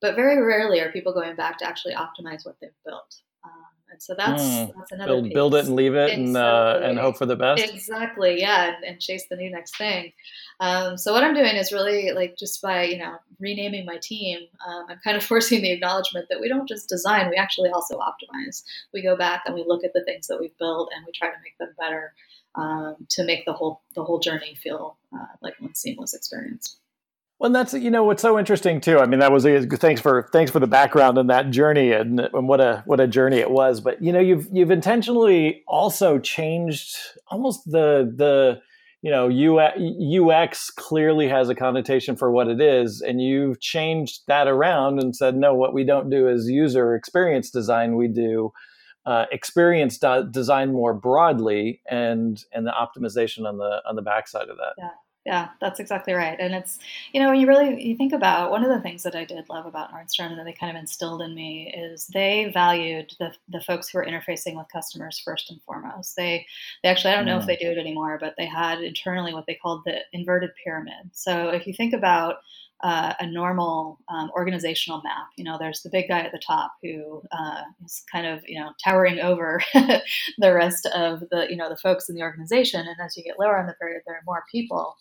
but 0.00 0.16
very 0.16 0.42
rarely 0.42 0.80
are 0.80 0.90
people 0.90 1.12
going 1.12 1.36
back 1.36 1.58
to 1.58 1.66
actually 1.66 1.94
optimize 1.94 2.44
what 2.44 2.56
they've 2.60 2.70
built. 2.84 3.16
Um, 3.44 3.79
and 3.90 4.02
so 4.02 4.14
that's 4.16 4.42
mm. 4.42 4.72
that's 4.76 4.92
another 4.92 5.20
build, 5.20 5.32
build 5.32 5.54
it 5.54 5.66
and 5.66 5.76
leave 5.76 5.94
it 5.94 6.10
exactly. 6.10 6.24
and 6.24 6.36
uh, 6.36 6.80
and 6.82 6.98
hope 6.98 7.16
for 7.16 7.26
the 7.26 7.36
best. 7.36 7.62
Exactly, 7.62 8.40
yeah, 8.40 8.74
and, 8.74 8.84
and 8.84 9.00
chase 9.00 9.24
the 9.28 9.36
new 9.36 9.50
next 9.50 9.76
thing. 9.76 10.12
Um, 10.60 10.96
so 10.98 11.12
what 11.12 11.24
I'm 11.24 11.34
doing 11.34 11.56
is 11.56 11.72
really 11.72 12.12
like 12.12 12.36
just 12.36 12.60
by 12.62 12.84
you 12.84 12.98
know 12.98 13.16
renaming 13.38 13.86
my 13.86 13.98
team, 14.02 14.40
um, 14.66 14.86
I'm 14.88 15.00
kind 15.02 15.16
of 15.16 15.24
forcing 15.30 15.62
the 15.62 15.72
acknowledgement 15.72 16.26
that 16.30 16.40
we 16.40 16.48
don't 16.48 16.68
just 16.68 16.88
design, 16.88 17.30
we 17.30 17.36
actually 17.36 17.70
also 17.70 17.98
optimize. 17.98 18.62
We 18.92 19.02
go 19.02 19.16
back 19.16 19.42
and 19.46 19.54
we 19.54 19.64
look 19.66 19.84
at 19.84 19.92
the 19.92 20.04
things 20.04 20.26
that 20.28 20.38
we've 20.40 20.56
built 20.58 20.90
and 20.94 21.04
we 21.06 21.12
try 21.12 21.28
to 21.28 21.40
make 21.42 21.58
them 21.58 21.74
better 21.78 22.14
um, 22.54 22.96
to 23.10 23.24
make 23.24 23.44
the 23.44 23.52
whole 23.52 23.82
the 23.94 24.04
whole 24.04 24.18
journey 24.18 24.54
feel 24.54 24.96
uh, 25.14 25.26
like 25.40 25.54
one 25.60 25.74
seamless 25.74 26.14
experience. 26.14 26.76
Well, 27.40 27.50
that's 27.50 27.72
you 27.72 27.90
know 27.90 28.04
what's 28.04 28.20
so 28.20 28.38
interesting 28.38 28.82
too. 28.82 28.98
I 28.98 29.06
mean, 29.06 29.20
that 29.20 29.32
was 29.32 29.46
a, 29.46 29.64
thanks 29.64 29.98
for 29.98 30.28
thanks 30.30 30.50
for 30.50 30.60
the 30.60 30.66
background 30.66 31.16
and 31.16 31.30
that 31.30 31.48
journey 31.50 31.90
and, 31.90 32.20
and 32.20 32.46
what 32.46 32.60
a 32.60 32.82
what 32.84 33.00
a 33.00 33.08
journey 33.08 33.38
it 33.38 33.50
was. 33.50 33.80
But 33.80 34.02
you 34.02 34.12
know, 34.12 34.20
you've 34.20 34.46
you've 34.52 34.70
intentionally 34.70 35.62
also 35.66 36.18
changed 36.18 36.94
almost 37.28 37.64
the 37.64 38.12
the 38.14 38.60
you 39.00 39.10
know 39.10 39.30
UX 39.30 40.68
clearly 40.70 41.28
has 41.28 41.48
a 41.48 41.54
connotation 41.54 42.14
for 42.14 42.30
what 42.30 42.46
it 42.46 42.60
is, 42.60 43.00
and 43.00 43.22
you've 43.22 43.58
changed 43.58 44.20
that 44.26 44.46
around 44.46 45.00
and 45.00 45.16
said 45.16 45.34
no. 45.34 45.54
What 45.54 45.72
we 45.72 45.82
don't 45.82 46.10
do 46.10 46.28
is 46.28 46.46
user 46.46 46.94
experience 46.94 47.48
design. 47.48 47.96
We 47.96 48.08
do 48.08 48.52
uh, 49.06 49.24
experience 49.32 49.98
design 50.30 50.74
more 50.74 50.92
broadly, 50.92 51.80
and 51.90 52.44
and 52.52 52.66
the 52.66 52.72
optimization 52.72 53.46
on 53.46 53.56
the 53.56 53.80
on 53.88 53.96
the 53.96 54.02
backside 54.02 54.50
of 54.50 54.58
that. 54.58 54.74
Yeah 54.76 54.90
yeah, 55.26 55.48
that's 55.60 55.80
exactly 55.80 56.14
right. 56.14 56.38
And 56.40 56.54
it's, 56.54 56.78
you 57.12 57.20
know, 57.20 57.28
when 57.30 57.40
you 57.40 57.46
really 57.46 57.82
you 57.82 57.94
think 57.94 58.14
about 58.14 58.50
one 58.50 58.64
of 58.64 58.70
the 58.70 58.80
things 58.80 59.02
that 59.02 59.14
I 59.14 59.26
did 59.26 59.50
love 59.50 59.66
about 59.66 59.92
Nordstrom 59.92 60.30
and 60.30 60.38
that 60.38 60.44
they 60.44 60.52
kind 60.54 60.74
of 60.74 60.80
instilled 60.80 61.20
in 61.20 61.34
me 61.34 61.74
is 61.76 62.06
they 62.06 62.50
valued 62.54 63.12
the, 63.18 63.34
the 63.50 63.60
folks 63.60 63.88
who 63.88 63.98
were 63.98 64.06
interfacing 64.06 64.56
with 64.56 64.72
customers 64.72 65.18
first 65.18 65.50
and 65.50 65.60
foremost. 65.62 66.16
They 66.16 66.46
they 66.82 66.88
actually 66.88 67.12
I 67.12 67.16
don't 67.16 67.26
know 67.26 67.36
mm. 67.36 67.40
if 67.40 67.46
they 67.46 67.56
do 67.56 67.70
it 67.70 67.76
anymore, 67.76 68.16
but 68.18 68.34
they 68.38 68.46
had 68.46 68.80
internally 68.80 69.34
what 69.34 69.44
they 69.46 69.54
called 69.54 69.82
the 69.84 69.98
inverted 70.14 70.50
pyramid. 70.64 71.10
So 71.12 71.50
if 71.50 71.66
you 71.66 71.74
think 71.74 71.92
about 71.92 72.36
uh, 72.82 73.14
a 73.20 73.26
normal 73.26 73.98
um, 74.08 74.30
organizational 74.34 75.02
map. 75.02 75.28
You 75.36 75.44
know, 75.44 75.56
there's 75.58 75.82
the 75.82 75.90
big 75.90 76.08
guy 76.08 76.20
at 76.20 76.32
the 76.32 76.40
top 76.44 76.72
who 76.82 77.22
uh, 77.32 77.62
is 77.84 78.02
kind 78.10 78.26
of 78.26 78.40
you 78.46 78.58
know 78.58 78.70
towering 78.82 79.20
over 79.20 79.60
the 79.74 80.54
rest 80.54 80.86
of 80.94 81.20
the 81.30 81.46
you 81.48 81.56
know 81.56 81.68
the 81.68 81.76
folks 81.76 82.08
in 82.08 82.14
the 82.14 82.22
organization. 82.22 82.80
And 82.80 82.96
as 83.04 83.16
you 83.16 83.24
get 83.24 83.38
lower 83.38 83.58
on 83.58 83.66
the 83.66 83.74
pyramid, 83.74 84.02
there 84.06 84.16
are 84.16 84.22
more 84.26 84.44
people. 84.50 84.96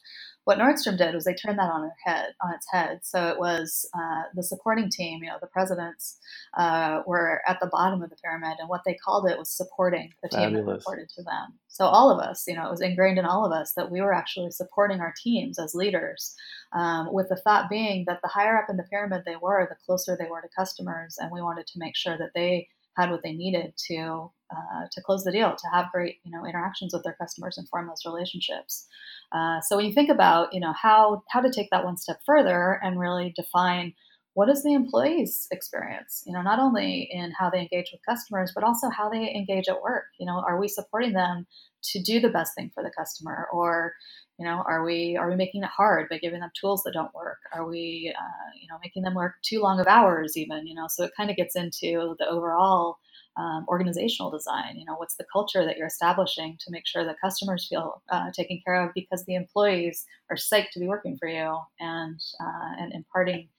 What 0.49 0.57
Nordstrom 0.57 0.97
did 0.97 1.13
was 1.13 1.25
they 1.25 1.35
turned 1.35 1.59
that 1.59 1.69
on 1.69 1.83
its 1.83 2.01
head. 2.03 2.33
On 2.43 2.51
its 2.51 2.65
head. 2.71 3.01
So 3.03 3.27
it 3.27 3.37
was 3.37 3.87
uh, 3.93 4.23
the 4.33 4.41
supporting 4.41 4.89
team. 4.89 5.21
You 5.21 5.29
know, 5.29 5.37
the 5.39 5.45
presidents 5.45 6.17
uh, 6.57 7.03
were 7.05 7.43
at 7.47 7.59
the 7.59 7.67
bottom 7.67 8.01
of 8.01 8.09
the 8.09 8.15
pyramid, 8.15 8.57
and 8.59 8.67
what 8.67 8.81
they 8.83 8.95
called 8.95 9.29
it 9.29 9.37
was 9.37 9.51
supporting 9.51 10.11
the 10.23 10.29
team 10.29 10.55
Fabulous. 10.55 10.65
that 10.65 10.71
reported 10.71 11.09
to 11.09 11.21
them. 11.21 11.59
So 11.67 11.85
all 11.85 12.09
of 12.09 12.19
us, 12.19 12.45
you 12.47 12.55
know, 12.55 12.65
it 12.65 12.71
was 12.71 12.81
ingrained 12.81 13.19
in 13.19 13.25
all 13.25 13.45
of 13.45 13.51
us 13.51 13.73
that 13.73 13.91
we 13.91 14.01
were 14.01 14.11
actually 14.11 14.49
supporting 14.49 15.01
our 15.01 15.13
teams 15.21 15.59
as 15.59 15.75
leaders 15.75 16.33
um, 16.73 17.13
with 17.13 17.29
the 17.29 17.35
thought 17.35 17.69
being 17.69 18.05
that 18.07 18.23
the 18.23 18.27
higher 18.27 18.57
up 18.57 18.71
in 18.71 18.77
the 18.77 18.87
pyramid 18.89 19.21
they 19.27 19.35
were, 19.35 19.67
the 19.69 19.77
closer 19.85 20.17
they 20.17 20.31
were 20.31 20.41
to 20.41 20.49
customers, 20.57 21.19
and 21.19 21.31
we 21.31 21.43
wanted 21.43 21.67
to 21.67 21.77
make 21.77 21.95
sure 21.95 22.17
that 22.17 22.31
they 22.33 22.67
had 22.97 23.11
what 23.11 23.21
they 23.23 23.33
needed 23.33 23.73
to 23.87 24.31
uh, 24.51 24.85
to 24.91 25.01
close 25.01 25.23
the 25.23 25.31
deal, 25.31 25.55
to 25.55 25.67
have 25.71 25.91
great 25.91 26.17
you 26.23 26.31
know 26.31 26.45
interactions 26.45 26.93
with 26.93 27.03
their 27.03 27.15
customers 27.19 27.57
and 27.57 27.67
form 27.69 27.87
those 27.87 28.05
relationships. 28.05 28.87
Uh, 29.31 29.61
so 29.61 29.75
when 29.75 29.85
you 29.85 29.93
think 29.93 30.09
about 30.09 30.53
you 30.53 30.59
know 30.59 30.73
how 30.73 31.23
how 31.29 31.41
to 31.41 31.51
take 31.51 31.69
that 31.71 31.85
one 31.85 31.97
step 31.97 32.19
further 32.25 32.79
and 32.83 32.99
really 32.99 33.33
define 33.35 33.93
what 34.33 34.49
is 34.49 34.63
the 34.63 34.73
employee's 34.73 35.47
experience 35.51 36.23
you 36.25 36.31
know 36.31 36.41
not 36.41 36.59
only 36.59 37.09
in 37.11 37.31
how 37.37 37.49
they 37.49 37.59
engage 37.59 37.89
with 37.91 37.99
customers 38.07 38.51
but 38.53 38.63
also 38.63 38.87
how 38.89 39.09
they 39.09 39.33
engage 39.35 39.67
at 39.67 39.81
work 39.81 40.05
you 40.19 40.25
know 40.25 40.43
are 40.47 40.59
we 40.59 40.67
supporting 40.67 41.13
them 41.13 41.45
to 41.83 42.01
do 42.01 42.19
the 42.19 42.29
best 42.29 42.53
thing 42.55 42.71
for 42.73 42.83
the 42.83 42.91
customer 42.97 43.47
or 43.51 43.93
you 44.39 44.45
know, 44.45 44.63
are 44.65 44.85
we 44.85 45.17
are 45.17 45.29
we 45.29 45.35
making 45.35 45.63
it 45.63 45.69
hard 45.69 46.07
by 46.09 46.17
giving 46.17 46.39
them 46.39 46.51
tools 46.59 46.81
that 46.83 46.93
don't 46.93 47.13
work? 47.13 47.39
Are 47.53 47.67
we, 47.67 48.13
uh, 48.17 48.51
you 48.59 48.67
know, 48.69 48.77
making 48.81 49.03
them 49.03 49.13
work 49.13 49.35
too 49.43 49.59
long 49.61 49.81
of 49.81 49.87
hours 49.87 50.37
even? 50.37 50.65
You 50.65 50.75
know, 50.75 50.87
so 50.89 51.03
it 51.03 51.11
kind 51.17 51.29
of 51.29 51.35
gets 51.35 51.57
into 51.57 52.15
the 52.19 52.27
overall 52.27 52.97
um, 53.35 53.65
organizational 53.67 54.31
design. 54.31 54.77
You 54.77 54.85
know, 54.85 54.95
what's 54.95 55.15
the 55.17 55.25
culture 55.31 55.65
that 55.65 55.75
you're 55.77 55.87
establishing 55.87 56.57
to 56.61 56.71
make 56.71 56.87
sure 56.87 57.03
that 57.03 57.19
customers 57.21 57.67
feel 57.67 58.01
uh, 58.09 58.31
taken 58.31 58.61
care 58.65 58.81
of 58.81 58.93
because 58.93 59.25
the 59.25 59.35
employees 59.35 60.05
are 60.29 60.37
psyched 60.37 60.71
to 60.71 60.79
be 60.79 60.87
working 60.87 61.17
for 61.17 61.27
you 61.27 61.57
and 61.81 62.19
uh, 62.41 62.75
and 62.79 62.93
imparting 62.93 63.49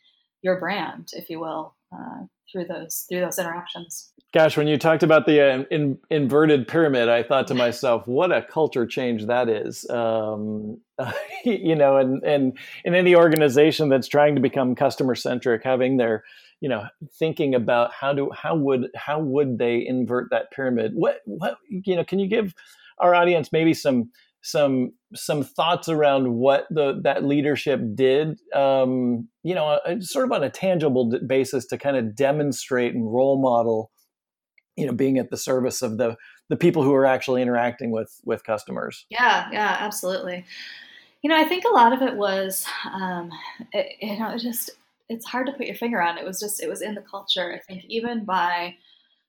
your 0.42 0.58
brand, 0.58 1.10
if 1.12 1.28
you 1.28 1.40
will, 1.40 1.76
uh, 1.92 2.24
through 2.50 2.64
those 2.64 3.04
through 3.08 3.20
those 3.20 3.38
interactions. 3.38 4.09
Gosh, 4.32 4.56
when 4.56 4.68
you 4.68 4.78
talked 4.78 5.02
about 5.02 5.26
the 5.26 5.40
uh, 5.40 5.64
in, 5.72 5.98
inverted 6.08 6.68
pyramid, 6.68 7.08
I 7.08 7.24
thought 7.24 7.48
to 7.48 7.54
myself, 7.66 8.06
what 8.06 8.30
a 8.30 8.42
culture 8.42 8.86
change 8.86 9.26
that 9.26 9.48
is. 9.48 9.88
Um, 9.90 10.80
you 11.44 11.74
know, 11.74 11.96
and 11.96 12.22
and 12.22 12.56
in 12.84 12.94
any 12.94 13.16
organization 13.16 13.88
that's 13.88 14.06
trying 14.08 14.36
to 14.36 14.40
become 14.40 14.74
customer 14.74 15.14
centric, 15.14 15.64
having 15.64 15.96
their 15.96 16.22
you 16.60 16.68
know 16.68 16.84
thinking 17.18 17.54
about 17.54 17.92
how 17.92 18.12
do 18.12 18.30
how 18.30 18.54
would 18.54 18.88
how 18.94 19.18
would 19.18 19.58
they 19.58 19.84
invert 19.84 20.30
that 20.30 20.52
pyramid? 20.52 20.92
What 20.94 21.20
what 21.24 21.56
you 21.68 21.96
know? 21.96 22.04
Can 22.04 22.20
you 22.20 22.28
give 22.28 22.54
our 22.98 23.14
audience 23.14 23.50
maybe 23.50 23.74
some 23.74 24.10
some 24.42 24.92
some 25.14 25.42
thoughts 25.42 25.88
around 25.88 26.34
what 26.34 26.66
the 26.70 27.00
that 27.02 27.24
leadership 27.24 27.80
did 27.94 28.38
um, 28.54 29.28
you 29.42 29.54
know 29.54 29.66
uh, 29.84 30.00
sort 30.00 30.24
of 30.24 30.32
on 30.32 30.42
a 30.42 30.48
tangible 30.48 31.12
basis 31.26 31.66
to 31.66 31.76
kind 31.76 31.96
of 31.96 32.14
demonstrate 32.14 32.94
and 32.94 33.12
role 33.12 33.40
model 33.40 33.90
you 34.76 34.86
know 34.86 34.92
being 34.92 35.18
at 35.18 35.30
the 35.30 35.36
service 35.36 35.82
of 35.82 35.98
the 35.98 36.16
the 36.48 36.56
people 36.56 36.82
who 36.82 36.94
are 36.94 37.06
actually 37.06 37.42
interacting 37.42 37.90
with 37.90 38.20
with 38.24 38.44
customers. 38.44 39.06
Yeah 39.10 39.48
yeah 39.52 39.76
absolutely. 39.80 40.44
You 41.22 41.28
know 41.28 41.36
i 41.36 41.44
think 41.44 41.64
a 41.64 41.74
lot 41.74 41.92
of 41.92 42.02
it 42.02 42.16
was 42.16 42.66
um, 42.92 43.30
it, 43.72 43.96
you 44.00 44.18
know 44.18 44.30
it 44.30 44.38
just 44.38 44.70
it's 45.08 45.26
hard 45.26 45.46
to 45.46 45.52
put 45.52 45.66
your 45.66 45.76
finger 45.76 46.00
on 46.00 46.18
it. 46.18 46.24
Was 46.24 46.40
just 46.40 46.62
it 46.62 46.68
was 46.68 46.82
in 46.82 46.94
the 46.94 47.02
culture. 47.02 47.52
I 47.52 47.58
think 47.58 47.84
even 47.88 48.24
by 48.24 48.76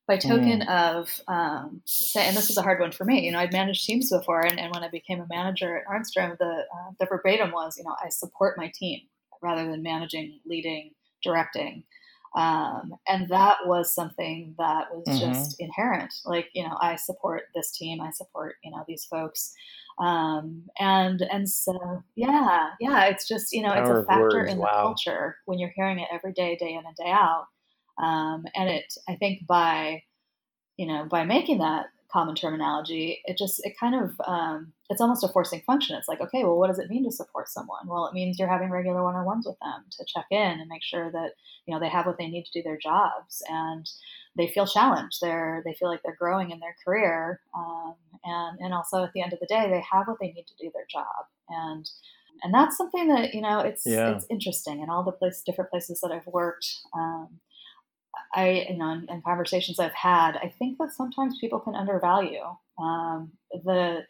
by 0.08 0.18
token 0.18 0.62
mm. 0.62 0.68
of 0.68 1.22
um, 1.28 1.82
and 2.16 2.36
this 2.36 2.50
was 2.50 2.58
a 2.58 2.62
hard 2.62 2.80
one 2.82 2.92
for 2.92 3.06
me 3.06 3.24
you 3.26 3.32
know 3.32 3.40
i'd 3.40 3.54
managed 3.54 3.86
teams 3.86 4.10
before 4.10 4.42
and, 4.42 4.60
and 4.60 4.74
when 4.74 4.84
i 4.84 4.90
became 4.90 5.22
a 5.22 5.28
manager 5.30 5.78
at 5.78 5.86
Nordstrom 5.88 6.38
the, 6.38 6.46
uh, 6.46 6.92
the 7.00 7.06
verbatim 7.06 7.52
was 7.52 7.78
you 7.78 7.84
know 7.84 7.96
i 8.04 8.10
support 8.10 8.58
my 8.58 8.70
team 8.76 9.00
rather 9.42 9.70
than 9.70 9.82
managing 9.82 10.40
leading 10.46 10.92
directing 11.24 11.84
um, 12.36 12.94
and 13.08 13.28
that 13.30 13.58
was 13.66 13.94
something 13.94 14.56
that 14.58 14.86
was 14.94 15.06
mm-hmm. 15.08 15.34
just 15.34 15.56
inherent 15.60 16.14
like 16.26 16.48
you 16.54 16.64
know 16.64 16.78
i 16.82 16.96
support 16.96 17.44
this 17.56 17.72
team 17.72 18.02
i 18.02 18.10
support 18.12 18.56
you 18.64 18.72
know 18.72 18.84
these 18.88 19.06
folks 19.06 19.54
um, 20.00 20.64
and 20.80 21.22
and 21.32 21.50
so 21.50 22.04
yeah 22.16 22.70
yeah 22.80 23.06
it's 23.06 23.28
just 23.28 23.52
you 23.52 23.62
know 23.62 23.74
Power 23.74 24.00
it's 24.00 24.04
a 24.04 24.08
factor 24.08 24.40
words. 24.40 24.52
in 24.52 24.58
wow. 24.58 24.68
the 24.68 24.82
culture 24.82 25.38
when 25.46 25.60
you're 25.60 25.74
hearing 25.76 26.00
it 26.00 26.08
every 26.12 26.32
day 26.34 26.56
day 26.56 26.74
in 26.74 26.86
and 26.86 26.96
day 26.96 27.12
out 27.12 27.48
um, 28.02 28.46
and 28.56 28.70
it, 28.70 28.94
I 29.08 29.16
think 29.16 29.46
by, 29.46 30.04
you 30.78 30.88
know, 30.88 31.06
by 31.10 31.24
making 31.24 31.60
that 31.60 31.88
common 32.12 32.36
terminology, 32.36 33.22
it 33.26 33.38
just, 33.38 33.66
it 33.66 33.80
kind 33.80 33.96
of, 33.96 34.12
um, 34.28 34.74
it's 34.90 35.02
almost 35.02 35.24
a 35.24 35.30
forcing 35.30 35.62
function. 35.62 35.96
It's 35.96 36.08
like, 36.08 36.22
okay, 36.22 36.44
well, 36.44 36.58
what 36.58 36.68
does 36.68 36.80
it 36.80 36.90
mean 36.90 37.06
to 37.06 37.12
support 37.12 37.48
someone? 37.48 37.88
Well, 37.88 38.06
it 38.08 38.14
means 38.14 38.38
you're 38.38 38.50
having 38.50 38.70
regular 38.70 39.04
one-on-ones 39.04 39.46
with 39.48 39.58
them 39.60 39.86
to 39.92 40.06
check 40.06 40.26
in 40.30 40.60
and 40.60 40.68
make 40.68 40.84
sure 40.84 41.12
that, 41.12 41.32
you 41.66 41.74
know, 41.74 41.80
they 41.80 41.90
have 41.90 42.06
what 42.06 42.18
they 42.18 42.28
need 42.28 42.46
to 42.46 42.52
do 42.52 42.64
their 42.64 42.78
jobs 42.78 43.42
and 43.50 43.90
they 44.36 44.48
feel 44.48 44.68
challenged. 44.68 45.20
They're, 45.22 45.62
they 45.66 45.74
feel 45.74 45.90
like 45.90 46.02
they're 46.04 46.16
growing 46.20 46.52
in 46.52 46.60
their 46.60 46.76
career. 46.84 47.42
Um, 47.56 47.96
and, 48.24 48.60
and 48.60 48.74
also 48.74 49.04
at 49.04 49.14
the 49.14 49.22
end 49.22 49.34
of 49.34 49.40
the 49.40 49.46
day, 49.46 49.70
they 49.70 49.84
have 49.92 50.08
what 50.08 50.18
they 50.20 50.32
need 50.32 50.48
to 50.48 50.64
do 50.64 50.72
their 50.74 50.88
job. 50.92 51.26
And, 51.50 51.90
and 52.44 52.54
that's 52.54 52.78
something 52.78 53.08
that, 53.08 53.34
you 53.34 53.42
know, 53.42 53.60
it's, 53.60 53.86
yeah. 53.86 54.12
it's 54.12 54.26
interesting 54.30 54.82
in 54.82 54.90
all 54.90 55.04
the 55.04 55.12
place, 55.12 55.42
different 55.46 55.70
places 55.70 56.02
that 56.02 56.12
I've 56.12 56.28
worked. 56.28 56.68
Um, 56.94 57.40
I, 58.34 58.68
you 58.70 58.78
know, 58.78 58.92
in, 58.92 59.08
in, 59.10 59.22
conversations 59.22 59.80
I've 59.80 59.94
had, 59.94 60.38
I 60.38 60.54
think 60.58 60.78
that 60.80 60.94
sometimes 60.94 61.38
people 61.40 61.60
can 61.60 61.76
undervalue 61.76 62.44
um, 62.80 63.32
the, 63.52 64.06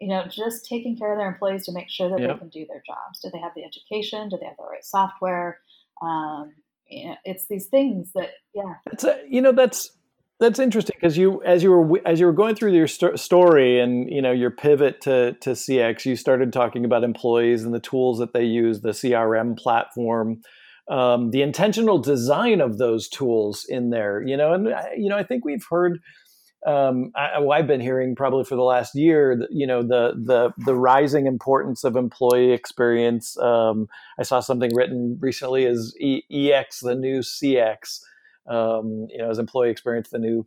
you 0.00 0.08
know, 0.08 0.24
just 0.28 0.66
taking 0.66 0.96
care 0.96 1.12
of 1.12 1.18
their 1.18 1.28
employees 1.28 1.66
to 1.66 1.72
make 1.72 1.90
sure 1.90 2.08
that 2.10 2.20
yep. 2.20 2.32
they 2.32 2.38
can 2.38 2.48
do 2.48 2.66
their 2.68 2.82
jobs. 2.86 3.20
Do 3.22 3.30
they 3.32 3.38
have 3.40 3.52
the 3.54 3.64
education? 3.64 4.28
Do 4.28 4.38
they 4.38 4.46
have 4.46 4.56
the 4.58 4.64
right 4.64 4.84
software? 4.84 5.60
Um, 6.02 6.52
you 6.88 7.08
know, 7.08 7.16
it's 7.24 7.46
these 7.48 7.66
things 7.66 8.12
that, 8.14 8.30
yeah. 8.54 8.74
It's 8.92 9.04
a, 9.04 9.22
you 9.28 9.40
know, 9.40 9.52
that's 9.52 9.90
That's 10.38 10.58
interesting 10.58 10.96
because 11.00 11.16
you, 11.16 11.42
as 11.44 11.62
you 11.62 11.70
were 11.70 12.00
as 12.04 12.20
you 12.20 12.26
were 12.26 12.34
going 12.34 12.56
through 12.56 12.74
your 12.74 12.86
st- 12.86 13.18
story 13.18 13.80
and 13.80 14.10
you 14.10 14.20
know 14.20 14.32
your 14.32 14.50
pivot 14.50 15.00
to 15.02 15.32
to 15.40 15.50
CX, 15.50 16.04
you 16.04 16.14
started 16.14 16.52
talking 16.52 16.84
about 16.84 17.04
employees 17.04 17.64
and 17.64 17.72
the 17.72 17.80
tools 17.80 18.18
that 18.18 18.34
they 18.34 18.44
use, 18.44 18.82
the 18.82 18.90
CRM 18.90 19.56
platform, 19.56 20.42
um, 20.88 21.30
the 21.30 21.42
intentional 21.42 21.98
design 21.98 22.60
of 22.60 22.78
those 22.78 23.08
tools 23.08 23.64
in 23.68 23.90
there. 23.90 24.22
You 24.22 24.36
know, 24.36 24.52
and 24.52 24.66
you 24.96 25.08
know, 25.08 25.16
I 25.16 25.22
think 25.22 25.44
we've 25.44 25.66
heard. 25.68 26.00
Um, 26.66 27.12
I, 27.14 27.38
well, 27.38 27.52
I've 27.52 27.68
been 27.68 27.80
hearing 27.80 28.16
probably 28.16 28.42
for 28.42 28.56
the 28.56 28.62
last 28.62 28.96
year, 28.96 29.46
you 29.50 29.66
know, 29.66 29.82
the 29.82 30.14
the 30.16 30.52
the 30.64 30.74
rising 30.74 31.26
importance 31.26 31.84
of 31.84 31.94
employee 31.94 32.52
experience. 32.52 33.38
Um, 33.38 33.88
I 34.18 34.24
saw 34.24 34.40
something 34.40 34.74
written 34.74 35.16
recently 35.20 35.66
as 35.66 35.94
e- 36.00 36.24
EX, 36.28 36.80
the 36.80 36.96
new 36.96 37.20
CX 37.20 38.00
um, 38.48 39.08
you 39.10 39.18
know, 39.18 39.30
as 39.30 39.38
employee 39.38 39.70
experience, 39.70 40.10
the 40.10 40.18
new 40.18 40.46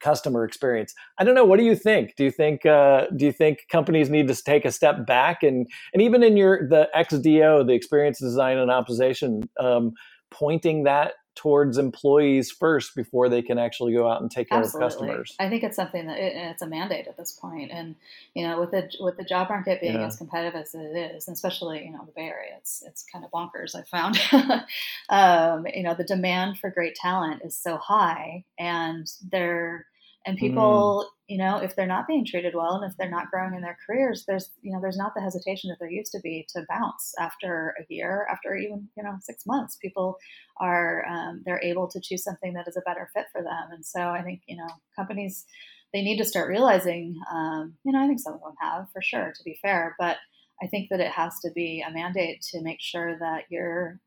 customer 0.00 0.44
experience. 0.44 0.94
I 1.18 1.24
don't 1.24 1.34
know. 1.34 1.44
What 1.44 1.58
do 1.58 1.64
you 1.64 1.76
think? 1.76 2.14
Do 2.16 2.24
you 2.24 2.30
think 2.30 2.66
uh, 2.66 3.06
do 3.16 3.24
you 3.24 3.32
think 3.32 3.66
companies 3.70 4.10
need 4.10 4.28
to 4.28 4.34
take 4.34 4.64
a 4.64 4.72
step 4.72 5.06
back 5.06 5.42
and 5.42 5.66
and 5.92 6.02
even 6.02 6.22
in 6.22 6.36
your 6.36 6.68
the 6.68 6.88
XDO, 6.94 7.66
the 7.66 7.74
experience 7.74 8.18
design 8.18 8.58
and 8.58 8.70
optimization, 8.70 9.48
um, 9.60 9.92
pointing 10.30 10.84
that 10.84 11.12
towards 11.36 11.78
employees 11.78 12.50
first 12.50 12.96
before 12.96 13.28
they 13.28 13.42
can 13.42 13.58
actually 13.58 13.92
go 13.92 14.10
out 14.10 14.22
and 14.22 14.30
take 14.30 14.48
care 14.48 14.58
Absolutely. 14.58 14.86
of 14.86 14.92
customers. 14.92 15.36
I 15.38 15.48
think 15.48 15.62
it's 15.62 15.76
something 15.76 16.06
that 16.06 16.18
it, 16.18 16.34
it's 16.34 16.62
a 16.62 16.66
mandate 16.66 17.06
at 17.06 17.16
this 17.16 17.32
point, 17.32 17.70
and 17.70 17.94
you 18.34 18.46
know, 18.46 18.58
with 18.58 18.72
the 18.72 18.90
with 18.98 19.16
the 19.16 19.24
job 19.24 19.48
market 19.50 19.80
being 19.80 19.94
yeah. 19.94 20.06
as 20.06 20.16
competitive 20.16 20.58
as 20.60 20.74
it 20.74 20.78
is, 20.78 21.28
and 21.28 21.34
especially 21.34 21.84
you 21.84 21.92
know 21.92 22.04
the 22.04 22.12
Bay 22.12 22.28
Area, 22.28 22.54
it's 22.56 22.82
it's 22.86 23.04
kind 23.04 23.24
of 23.24 23.30
bonkers. 23.30 23.74
I 23.76 23.82
found, 23.82 24.18
um, 25.10 25.66
you 25.72 25.82
know, 25.82 25.94
the 25.94 26.04
demand 26.04 26.58
for 26.58 26.70
great 26.70 26.96
talent 26.96 27.42
is 27.44 27.56
so 27.56 27.76
high, 27.76 28.44
and 28.58 29.06
they're 29.30 29.86
and 30.26 30.36
people, 30.36 31.06
mm. 31.06 31.15
You 31.28 31.38
know, 31.38 31.58
if 31.58 31.74
they're 31.74 31.86
not 31.86 32.06
being 32.06 32.24
treated 32.24 32.54
well 32.54 32.76
and 32.76 32.88
if 32.88 32.96
they're 32.96 33.10
not 33.10 33.30
growing 33.30 33.54
in 33.54 33.62
their 33.62 33.76
careers, 33.84 34.24
there's, 34.28 34.52
you 34.62 34.72
know, 34.72 34.80
there's 34.80 34.96
not 34.96 35.12
the 35.14 35.20
hesitation 35.20 35.68
that 35.68 35.78
there 35.80 35.90
used 35.90 36.12
to 36.12 36.20
be 36.22 36.46
to 36.50 36.64
bounce 36.68 37.14
after 37.18 37.74
a 37.80 37.92
year, 37.92 38.28
after 38.30 38.54
even, 38.54 38.88
you 38.96 39.02
know, 39.02 39.16
six 39.20 39.44
months. 39.44 39.76
People 39.76 40.18
are, 40.60 41.04
um, 41.06 41.42
they're 41.44 41.62
able 41.62 41.88
to 41.88 42.00
choose 42.00 42.22
something 42.22 42.52
that 42.52 42.68
is 42.68 42.76
a 42.76 42.82
better 42.86 43.10
fit 43.12 43.26
for 43.32 43.42
them. 43.42 43.70
And 43.72 43.84
so 43.84 44.00
I 44.00 44.22
think, 44.22 44.42
you 44.46 44.56
know, 44.56 44.68
companies, 44.94 45.46
they 45.92 46.02
need 46.02 46.18
to 46.18 46.24
start 46.24 46.48
realizing, 46.48 47.20
um, 47.32 47.74
you 47.84 47.92
know, 47.92 48.02
I 48.02 48.06
think 48.06 48.20
some 48.20 48.34
of 48.34 48.40
them 48.40 48.54
have 48.60 48.86
for 48.92 49.02
sure, 49.02 49.32
to 49.36 49.44
be 49.44 49.58
fair, 49.60 49.96
but 49.98 50.18
I 50.62 50.68
think 50.68 50.90
that 50.90 51.00
it 51.00 51.10
has 51.10 51.40
to 51.40 51.50
be 51.50 51.84
a 51.86 51.92
mandate 51.92 52.40
to 52.52 52.62
make 52.62 52.80
sure 52.80 53.18
that 53.18 53.44
your 53.50 54.00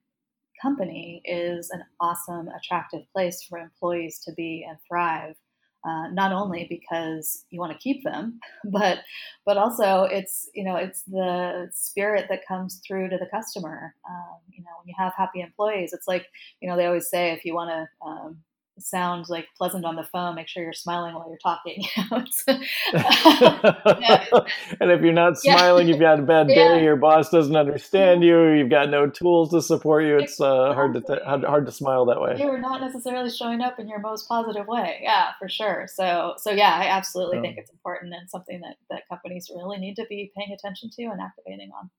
company 0.62 1.22
is 1.26 1.70
an 1.72 1.84
awesome, 2.00 2.48
attractive 2.48 3.02
place 3.14 3.44
for 3.48 3.60
employees 3.60 4.20
to 4.26 4.34
be 4.34 4.66
and 4.68 4.78
thrive 4.88 5.36
uh, 5.84 6.08
not 6.12 6.32
only 6.32 6.66
because 6.70 7.46
you 7.50 7.60
want 7.60 7.72
to 7.72 7.78
keep 7.78 8.04
them, 8.04 8.40
but 8.66 9.00
but 9.46 9.58
also 9.58 10.04
it's 10.04 10.50
you 10.54 10.64
know 10.64 10.76
it's 10.76 11.04
the 11.04 11.70
spirit 11.74 12.28
that 12.30 12.48
comes 12.48 12.82
through 12.86 13.10
to 13.10 13.18
the 13.18 13.28
customer. 13.28 13.96
Um, 14.10 14.38
you 14.50 14.64
know, 14.64 14.72
when 14.80 14.88
you 14.88 14.96
have 14.98 15.14
happy 15.16 15.42
employees, 15.42 15.94
it's 15.94 16.08
like 16.08 16.28
you 16.62 16.70
know 16.70 16.76
they 16.76 16.86
always 16.86 17.10
say 17.10 17.32
if 17.32 17.46
you 17.46 17.54
want 17.54 17.70
to 17.70 18.08
um, 18.08 18.38
sound 18.82 19.26
like 19.30 19.48
pleasant 19.58 19.86
on 19.86 19.96
the 19.96 20.04
phone, 20.04 20.36
make 20.36 20.48
sure 20.48 20.64
you're 20.64 20.74
smiling 20.74 21.16
while 21.16 21.28
you're 21.28 21.38
talking. 21.38 21.84
and 24.80 24.92
if 24.92 25.02
you're 25.02 25.14
not 25.14 25.38
smiling, 25.38 25.88
yeah. 25.88 25.92
you've 25.92 26.00
got 26.00 26.20
a 26.20 26.24
bad 26.24 26.48
day. 26.48 26.56
Yeah. 26.56 26.78
Your 26.78 26.96
boss 26.96 27.30
doesn't 27.30 27.56
understand 27.56 28.24
you. 28.24 28.52
You've 28.52 28.70
got 28.70 28.90
no 28.90 29.10
tools 29.10 29.52
to 29.52 29.62
support 29.62 30.06
you. 30.06 30.20
It's 30.20 30.40
uh, 30.40 30.74
hard 30.74 30.94
to 30.94 31.02
th- 31.02 31.22
hard 31.24 31.66
to 31.66 31.72
smile 31.72 32.06
that 32.06 32.22
way. 32.22 32.36
You're 32.38 32.60
not 32.60 32.82
necessarily 32.82 33.30
showing 33.30 33.62
up 33.62 33.80
in 33.80 33.88
your 33.88 34.00
most 34.00 34.28
positive 34.28 34.68
way. 34.68 35.00
Yeah, 35.02 35.32
for 35.40 35.50
sure. 35.50 35.88
So 35.88 36.34
so 36.38 36.52
yeah, 36.52 36.76
I 36.76 36.88
absolutely 36.88 37.42
think 37.42 37.58
it's 37.58 37.72
important 37.72 38.14
and 38.14 38.30
something 38.30 38.62
that 38.62 38.78
that 38.90 39.04
companies 39.10 39.52
really 39.54 39.78
need 39.78 39.96
to 39.96 40.06
be 40.10 40.32
paying 40.38 40.52
attention 40.52 40.90
to 40.92 41.04
and 41.06 41.22
activating 41.22 41.72
on. 41.78 41.90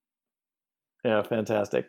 Yeah, 1.05 1.23
fantastic. 1.23 1.87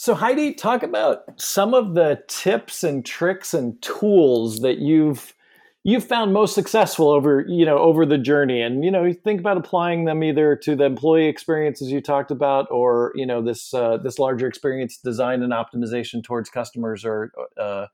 So 0.00 0.14
Heidi, 0.14 0.54
talk 0.54 0.84
about 0.84 1.24
some 1.40 1.74
of 1.74 1.94
the 1.94 2.22
tips 2.28 2.84
and 2.84 3.04
tricks 3.04 3.52
and 3.52 3.82
tools 3.82 4.60
that 4.60 4.78
you've 4.78 5.34
you've 5.82 6.04
found 6.04 6.32
most 6.32 6.54
successful 6.54 7.10
over 7.10 7.44
you 7.48 7.66
know 7.66 7.78
over 7.78 8.06
the 8.06 8.16
journey. 8.16 8.62
And 8.62 8.84
you 8.84 8.92
know 8.92 9.02
you 9.02 9.12
think 9.12 9.40
about 9.40 9.56
applying 9.56 10.04
them 10.04 10.22
either 10.22 10.54
to 10.54 10.76
the 10.76 10.84
employee 10.84 11.26
experiences 11.26 11.90
you 11.90 12.00
talked 12.00 12.30
about 12.30 12.68
or 12.70 13.10
you 13.16 13.26
know 13.26 13.42
this 13.42 13.74
uh, 13.74 13.96
this 13.96 14.20
larger 14.20 14.46
experience 14.46 14.98
design 14.98 15.42
and 15.42 15.52
optimization 15.52 16.22
towards 16.22 16.48
customers 16.48 17.04
or 17.04 17.32
uh, 17.56 17.86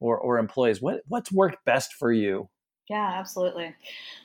or, 0.00 0.16
or 0.16 0.38
employees. 0.38 0.80
What 0.80 1.02
what's 1.08 1.30
worked 1.30 1.62
best 1.66 1.92
for 1.92 2.10
you? 2.10 2.48
Yeah 2.88 3.16
absolutely. 3.18 3.74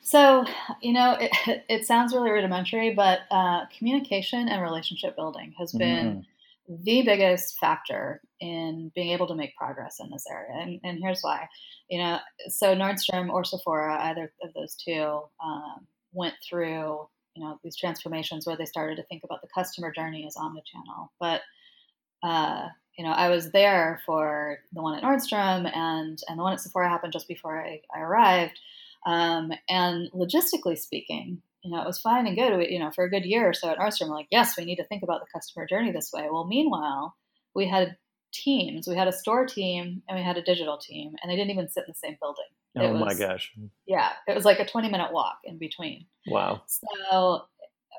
So 0.02 0.45
you 0.82 0.93
know 0.93 1.17
it, 1.19 1.65
it 1.67 1.86
sounds 1.86 2.13
really 2.13 2.32
rudimentary 2.32 2.93
but 2.93 3.24
uh, 3.30 3.65
communication 3.78 4.48
and 4.48 4.62
relationship 4.62 5.17
building 5.17 5.54
has 5.58 5.74
been 5.74 6.06
mm 6.19 6.26
the 6.67 7.04
biggest 7.04 7.58
factor 7.60 8.21
in 8.39 8.91
being 8.95 9.12
able 9.12 9.28
to 9.28 9.36
make 9.36 9.56
progress 9.56 9.97
in 9.99 10.10
this 10.10 10.25
area. 10.30 10.62
And, 10.62 10.80
and 10.84 10.99
here's 11.01 11.21
why. 11.21 11.47
You 11.89 11.99
know, 11.99 12.19
so 12.49 12.75
Nordstrom 12.75 13.30
or 13.30 13.43
Sephora, 13.43 13.97
either 14.01 14.32
of 14.43 14.54
those 14.54 14.75
two, 14.75 15.21
um, 15.43 15.88
went 16.12 16.36
through 16.47 17.08
you 17.36 17.43
know 17.43 17.60
these 17.63 17.75
transformations 17.75 18.47
where 18.47 18.56
they 18.56 18.65
started 18.65 18.95
to 18.95 19.04
think 19.04 19.23
about 19.23 19.41
the 19.41 19.49
customer 19.54 19.91
journey 19.91 20.25
as 20.25 20.36
omnichannel. 20.36 21.10
But 21.19 21.41
uh, 22.23 22.69
you 22.97 23.04
know, 23.04 23.12
I 23.12 23.30
was 23.30 23.51
there 23.51 24.01
for 24.06 24.60
the 24.73 24.82
one 24.82 24.97
at 24.97 25.04
Nordstrom 25.04 25.69
and 25.75 26.19
and 26.28 26.39
the 26.39 26.43
one 26.43 26.54
at 26.54 26.62
Sephora 26.62 26.89
happened 26.89 27.13
just 27.13 27.28
before 27.28 27.62
I, 27.62 27.82
I 27.93 27.99
arrived. 27.99 28.60
Um, 29.06 29.51
and 29.69 30.10
logistically 30.13 30.78
speaking, 30.78 31.41
you 31.65 31.71
know, 31.71 31.82
it 31.82 31.88
was 31.88 31.99
fine 31.99 32.28
and 32.28 32.36
good. 32.36 32.71
You 32.71 32.80
know, 32.80 32.91
for 32.91 33.04
a 33.04 33.10
good 33.10 33.25
year 33.25 33.49
or 33.49 33.54
so 33.54 33.69
at 33.69 33.80
Nordstrom, 33.80 34.10
we're 34.10 34.15
like, 34.15 34.28
yes, 34.32 34.56
we 34.58 34.65
need 34.65 34.75
to 34.78 34.86
think 34.86 35.04
about 35.04 35.21
the 35.21 35.28
customer 35.34 35.65
journey 35.65 35.91
this 35.91 36.12
way. 36.13 36.28
Well, 36.32 36.45
meanwhile, 36.45 37.15
we 37.56 37.67
had 37.67 37.97
teams. 38.32 38.88
We 38.88 38.95
had 38.95 39.08
a 39.08 39.13
store 39.13 39.45
team 39.45 40.04
and 40.08 40.17
we 40.17 40.23
had 40.23 40.38
a 40.38 40.43
digital 40.43 40.78
team, 40.78 41.15
and 41.21 41.32
they 41.32 41.36
didn't 41.36 41.51
even 41.51 41.69
sit 41.69 41.86
in 41.88 41.93
the 41.93 42.08
same 42.08 42.17
building. 42.21 42.45
Oh 42.78 42.91
was, 42.91 43.01
my 43.01 43.28
gosh! 43.28 43.51
Yeah, 43.88 44.10
it 44.28 44.36
was 44.36 44.45
like 44.45 44.60
a 44.60 44.65
twenty-minute 44.65 45.12
walk 45.12 45.39
in 45.43 45.58
between. 45.58 46.06
Wow. 46.28 46.63
So 46.67 47.45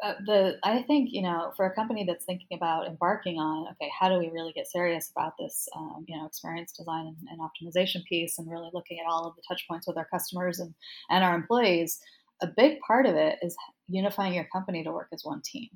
uh, 0.03 0.15
the 0.27 0.59
I 0.63 0.83
think 0.83 1.11
you 1.13 1.23
know 1.23 1.53
for 1.57 1.65
a 1.67 1.75
company 1.75 2.05
that's 2.05 2.25
thinking 2.25 2.57
about 2.57 2.87
embarking 2.87 3.39
on 3.39 3.69
okay 3.73 3.91
how 3.99 4.09
do 4.09 4.19
we 4.19 4.31
really 4.31 4.53
get 4.53 4.67
serious 4.67 5.11
about 5.11 5.35
this 5.39 5.69
um, 5.75 6.05
you 6.07 6.17
know 6.17 6.27
experience 6.27 6.73
design 6.73 7.07
and, 7.07 7.17
and, 7.31 7.41
optimization 7.41 8.05
piece 8.05 8.39
and 8.39 8.51
really 8.51 8.69
looking 8.75 8.99
at 9.01 9.11
all 9.11 9.27
of 9.27 9.35
the 9.37 9.43
touch 9.49 9.67
points 9.69 9.87
with 9.87 9.97
our 9.97 10.07
customers 10.07 10.61
and 10.61 10.75
and 11.09 11.25
our 11.25 11.35
employees 11.35 12.01
a 12.43 12.47
big 12.47 12.81
part 12.81 13.07
of 13.07 13.17
it 13.17 13.39
is 13.43 13.57
unifying 13.89 14.35
your 14.35 14.49
company 14.53 14.85
to 14.85 14.93
work 14.93 15.09
as 15.13 15.25
one 15.25 15.43
team 15.45 15.69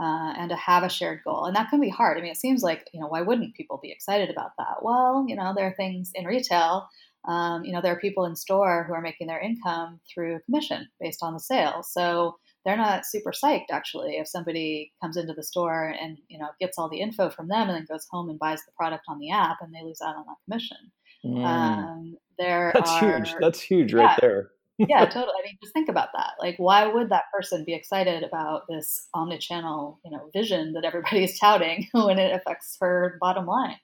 uh, 0.00 0.34
and 0.36 0.50
to 0.50 0.56
have 0.56 0.82
a 0.82 0.88
shared 0.88 1.20
goal. 1.24 1.44
And 1.44 1.56
that 1.56 1.70
can 1.70 1.80
be 1.80 1.88
hard. 1.88 2.18
I 2.18 2.20
mean, 2.20 2.32
it 2.32 2.36
seems 2.36 2.62
like, 2.62 2.88
you 2.92 3.00
know, 3.00 3.06
why 3.06 3.22
wouldn't 3.22 3.54
people 3.54 3.78
be 3.82 3.92
excited 3.92 4.30
about 4.30 4.50
that? 4.58 4.82
Well, 4.82 5.24
you 5.28 5.36
know, 5.36 5.52
there 5.54 5.66
are 5.66 5.74
things 5.74 6.10
in 6.14 6.24
retail, 6.24 6.88
um, 7.26 7.64
you 7.64 7.72
know, 7.72 7.80
there 7.80 7.92
are 7.92 8.00
people 8.00 8.26
in 8.26 8.36
store 8.36 8.84
who 8.84 8.92
are 8.92 9.00
making 9.00 9.28
their 9.28 9.40
income 9.40 10.00
through 10.12 10.40
commission 10.44 10.88
based 11.00 11.22
on 11.22 11.32
the 11.32 11.40
sales. 11.40 11.90
So 11.90 12.36
they're 12.64 12.76
not 12.76 13.06
super 13.06 13.30
psyched 13.30 13.70
actually 13.70 14.16
if 14.16 14.28
somebody 14.28 14.92
comes 15.00 15.16
into 15.16 15.32
the 15.32 15.42
store 15.42 15.94
and, 16.00 16.18
you 16.28 16.38
know, 16.38 16.48
gets 16.60 16.78
all 16.78 16.88
the 16.88 17.00
info 17.00 17.30
from 17.30 17.48
them 17.48 17.68
and 17.68 17.76
then 17.76 17.86
goes 17.88 18.06
home 18.10 18.28
and 18.30 18.38
buys 18.38 18.60
the 18.66 18.72
product 18.76 19.04
on 19.08 19.18
the 19.18 19.30
app 19.30 19.58
and 19.60 19.72
they 19.72 19.82
lose 19.82 20.00
out 20.02 20.16
on 20.16 20.24
that 20.26 20.36
commission. 20.44 20.76
Mm. 21.24 21.44
Um, 21.44 22.16
there 22.38 22.72
That's 22.74 22.90
are, 22.90 23.18
huge. 23.18 23.34
That's 23.40 23.60
huge 23.60 23.94
right 23.94 24.10
yeah, 24.10 24.16
there 24.20 24.50
yeah, 24.78 25.04
totally. 25.04 25.34
I 25.38 25.46
mean, 25.46 25.56
just 25.62 25.72
think 25.72 25.88
about 25.88 26.08
that. 26.14 26.32
Like, 26.40 26.56
why 26.58 26.86
would 26.86 27.10
that 27.10 27.24
person 27.32 27.64
be 27.64 27.74
excited 27.74 28.22
about 28.22 28.62
this 28.68 29.08
omni-channel, 29.14 30.00
you 30.04 30.10
know, 30.10 30.30
vision 30.32 30.72
that 30.74 30.84
everybody 30.84 31.24
is 31.24 31.38
touting 31.38 31.88
when 31.92 32.18
it 32.18 32.34
affects 32.34 32.76
her 32.80 33.18
bottom 33.20 33.46
line? 33.46 33.76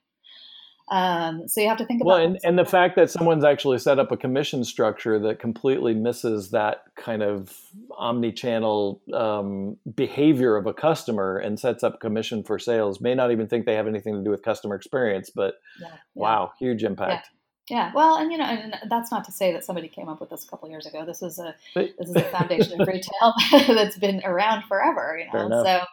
Um, 0.90 1.46
so 1.46 1.61
you 1.61 1.68
have 1.68 1.79
to 1.79 1.87
think 1.87 2.00
about. 2.00 2.09
Well, 2.09 2.24
and, 2.24 2.38
and 2.42 2.59
the 2.59 2.64
fact 2.64 2.96
that 2.96 3.11
someone's 3.11 3.44
actually 3.44 3.79
set 3.79 4.00
up 4.00 4.11
a 4.11 4.16
commission 4.16 4.64
structure 4.64 5.20
that 5.20 5.38
completely 5.38 5.94
misses 5.94 6.50
that 6.50 6.83
kind 6.96 7.22
of 7.22 7.57
omni-channel 7.96 9.00
um, 9.14 9.76
behavior 9.94 10.57
of 10.57 10.66
a 10.66 10.74
customer 10.74 11.37
and 11.37 11.61
sets 11.61 11.85
up 11.85 12.00
commission 12.00 12.42
for 12.42 12.59
sales 12.59 13.00
may 13.00 13.14
not 13.14 13.31
even 13.31 13.46
think 13.46 13.66
they 13.66 13.76
have 13.76 13.87
anything 13.87 14.16
to 14.16 14.24
do 14.24 14.31
with 14.31 14.42
customer 14.42 14.74
experience, 14.74 15.31
but 15.33 15.55
yeah, 15.81 15.87
yeah. 15.88 15.94
wow, 16.14 16.53
huge 16.59 16.83
impact. 16.83 17.29
Yeah. 17.33 17.39
Yeah, 17.70 17.92
well, 17.94 18.16
and 18.16 18.33
you 18.33 18.38
know, 18.38 18.44
and 18.44 18.74
that's 18.88 19.12
not 19.12 19.24
to 19.24 19.33
say 19.33 19.52
that 19.52 19.64
somebody 19.64 19.88
came 19.88 20.09
up 20.09 20.20
with 20.20 20.30
this 20.30 20.44
a 20.44 20.48
couple 20.48 20.68
years 20.68 20.87
ago. 20.87 21.04
This 21.06 21.22
is 21.22 21.38
a 21.38 21.54
this 21.74 22.09
is 22.09 22.16
a 22.16 22.22
foundation 22.22 22.80
of 22.80 22.88
retail 22.88 23.35
that's 23.74 23.96
been 23.96 24.20
around 24.24 24.64
forever. 24.64 25.18
You 25.18 25.33
know, 25.33 25.48
so 25.64 25.85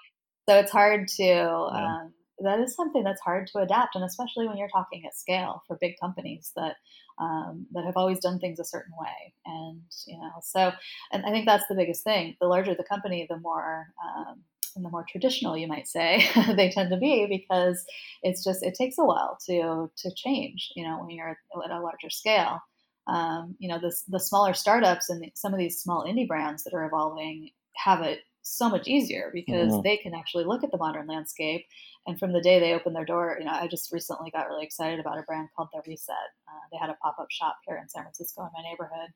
so 0.50 0.58
it's 0.58 0.72
hard 0.72 1.08
to. 1.08 1.24
Yeah. 1.24 1.98
Um, 2.02 2.14
that 2.40 2.60
is 2.60 2.76
something 2.76 3.04
that's 3.04 3.22
hard 3.22 3.48
to 3.48 3.60
adapt, 3.60 3.96
and 3.96 4.04
especially 4.04 4.48
when 4.48 4.58
you're 4.58 4.70
talking 4.70 5.04
at 5.06 5.16
scale 5.16 5.64
for 5.68 5.76
big 5.82 6.00
companies 6.00 6.52
that 6.56 6.76
um, 7.20 7.66
that 7.72 7.84
have 7.86 7.98
always 7.98 8.20
done 8.20 8.40
things 8.40 8.60
a 8.60 8.64
certain 8.64 8.94
way. 9.00 9.34
And 9.46 9.82
you 10.06 10.18
know, 10.18 10.32
so 10.42 10.72
and 11.12 11.26
I 11.26 11.32
think 11.32 11.46
that's 11.46 11.68
the 11.68 11.76
biggest 11.76 12.04
thing. 12.04 12.36
The 12.40 12.48
larger 12.48 12.76
the 12.76 12.84
company, 12.84 13.26
the 13.30 13.40
more 13.40 13.88
um, 14.04 14.42
and 14.78 14.86
the 14.86 14.90
more 14.90 15.06
traditional 15.10 15.58
you 15.58 15.68
might 15.68 15.88
say 15.88 16.24
they 16.56 16.70
tend 16.70 16.90
to 16.90 16.98
be 16.98 17.28
because 17.28 17.84
it's 18.24 18.44
just 18.44 18.64
it 18.64 18.76
takes 18.76 18.98
a 18.98 19.04
while 19.04 19.38
to 19.46 19.92
to 19.98 20.10
change 20.16 20.72
you 20.76 20.84
know 20.84 21.00
when 21.00 21.10
you're 21.10 21.30
at 21.30 21.72
a 21.72 21.82
larger 21.82 22.10
scale 22.10 22.62
um, 23.08 23.56
you 23.60 23.70
know, 23.70 23.80
the, 23.80 23.96
the 24.10 24.20
smaller 24.20 24.54
startups 24.54 25.10
and 25.10 25.22
the, 25.22 25.32
some 25.34 25.54
of 25.54 25.60
these 25.60 25.80
small 25.82 26.06
indie 26.06 26.28
brands 26.28 26.64
that 26.64 26.74
are 26.74 26.86
evolving 26.86 27.50
have 27.76 28.02
it 28.02 28.20
so 28.42 28.70
much 28.70 28.88
easier 28.88 29.30
because 29.34 29.72
mm-hmm. 29.72 29.82
they 29.84 29.98
can 29.98 30.14
actually 30.14 30.46
look 30.46 30.64
at 30.64 30.72
the 30.72 30.78
modern 30.78 31.08
landscape. 31.08 31.66
And 32.06 32.20
from 32.20 32.34
the 32.34 32.42
day 32.42 32.60
they 32.60 32.74
open 32.74 32.94
their 32.94 33.06
door, 33.06 33.38
you 33.40 33.46
know, 33.46 33.52
I 33.52 33.68
just 33.68 33.92
recently 33.92 34.32
got 34.32 34.48
really 34.48 34.66
excited 34.66 35.00
about 35.00 35.20
a 35.20 35.24
brand 35.24 35.50
called 35.56 35.70
The 35.74 35.82
Reset. 35.88 36.16
Uh, 36.48 36.68
they 36.72 36.78
had 36.78 36.90
a 36.90 36.98
pop 37.02 37.18
up 37.20 37.28
shop 37.30 37.58
here 37.66 37.78
in 37.78 37.90
San 37.90 38.04
Francisco 38.04 38.44
in 38.44 38.50
my 38.54 38.70
neighborhood, 38.70 39.10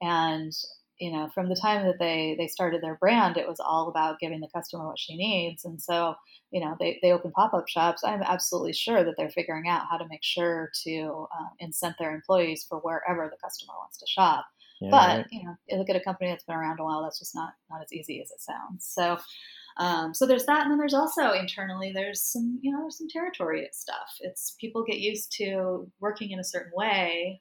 and 0.00 0.52
you 0.98 1.10
know, 1.10 1.28
from 1.34 1.48
the 1.48 1.56
time 1.60 1.84
that 1.86 1.98
they 1.98 2.36
they 2.38 2.46
started 2.46 2.82
their 2.82 2.96
brand, 2.96 3.36
it 3.36 3.48
was 3.48 3.60
all 3.60 3.88
about 3.88 4.20
giving 4.20 4.40
the 4.40 4.48
customer 4.54 4.86
what 4.86 4.98
she 4.98 5.16
needs. 5.16 5.64
And 5.64 5.80
so, 5.80 6.14
you 6.50 6.60
know, 6.60 6.76
they 6.78 6.98
they 7.02 7.12
open 7.12 7.32
pop 7.32 7.52
up 7.52 7.68
shops. 7.68 8.02
I'm 8.04 8.22
absolutely 8.22 8.74
sure 8.74 9.04
that 9.04 9.14
they're 9.16 9.30
figuring 9.30 9.68
out 9.68 9.86
how 9.90 9.96
to 9.96 10.08
make 10.08 10.22
sure 10.22 10.70
to 10.84 11.26
um, 11.36 11.50
incent 11.60 11.96
their 11.98 12.14
employees 12.14 12.64
for 12.68 12.78
wherever 12.78 13.28
the 13.28 13.40
customer 13.42 13.72
wants 13.76 13.98
to 13.98 14.06
shop. 14.06 14.46
Yeah, 14.80 14.90
but 14.90 15.16
right. 15.16 15.26
you 15.32 15.44
know, 15.44 15.56
you 15.68 15.78
look 15.78 15.90
at 15.90 15.96
a 15.96 16.00
company 16.00 16.30
that's 16.30 16.44
been 16.44 16.56
around 16.56 16.78
a 16.78 16.84
while. 16.84 17.02
That's 17.02 17.18
just 17.18 17.34
not 17.34 17.54
not 17.70 17.82
as 17.82 17.92
easy 17.92 18.20
as 18.20 18.30
it 18.30 18.40
sounds. 18.40 18.86
So. 18.86 19.18
Um, 19.76 20.14
so 20.14 20.24
there's 20.24 20.46
that, 20.46 20.62
and 20.62 20.70
then 20.70 20.78
there's 20.78 20.94
also 20.94 21.32
internally 21.32 21.90
there's 21.92 22.22
some 22.22 22.60
you 22.62 22.70
know 22.70 22.78
there's 22.82 22.96
some 22.96 23.08
territory 23.08 23.68
stuff. 23.72 24.06
It's 24.20 24.54
people 24.60 24.84
get 24.84 25.00
used 25.00 25.32
to 25.38 25.90
working 25.98 26.30
in 26.30 26.38
a 26.38 26.44
certain 26.44 26.70
way, 26.76 27.40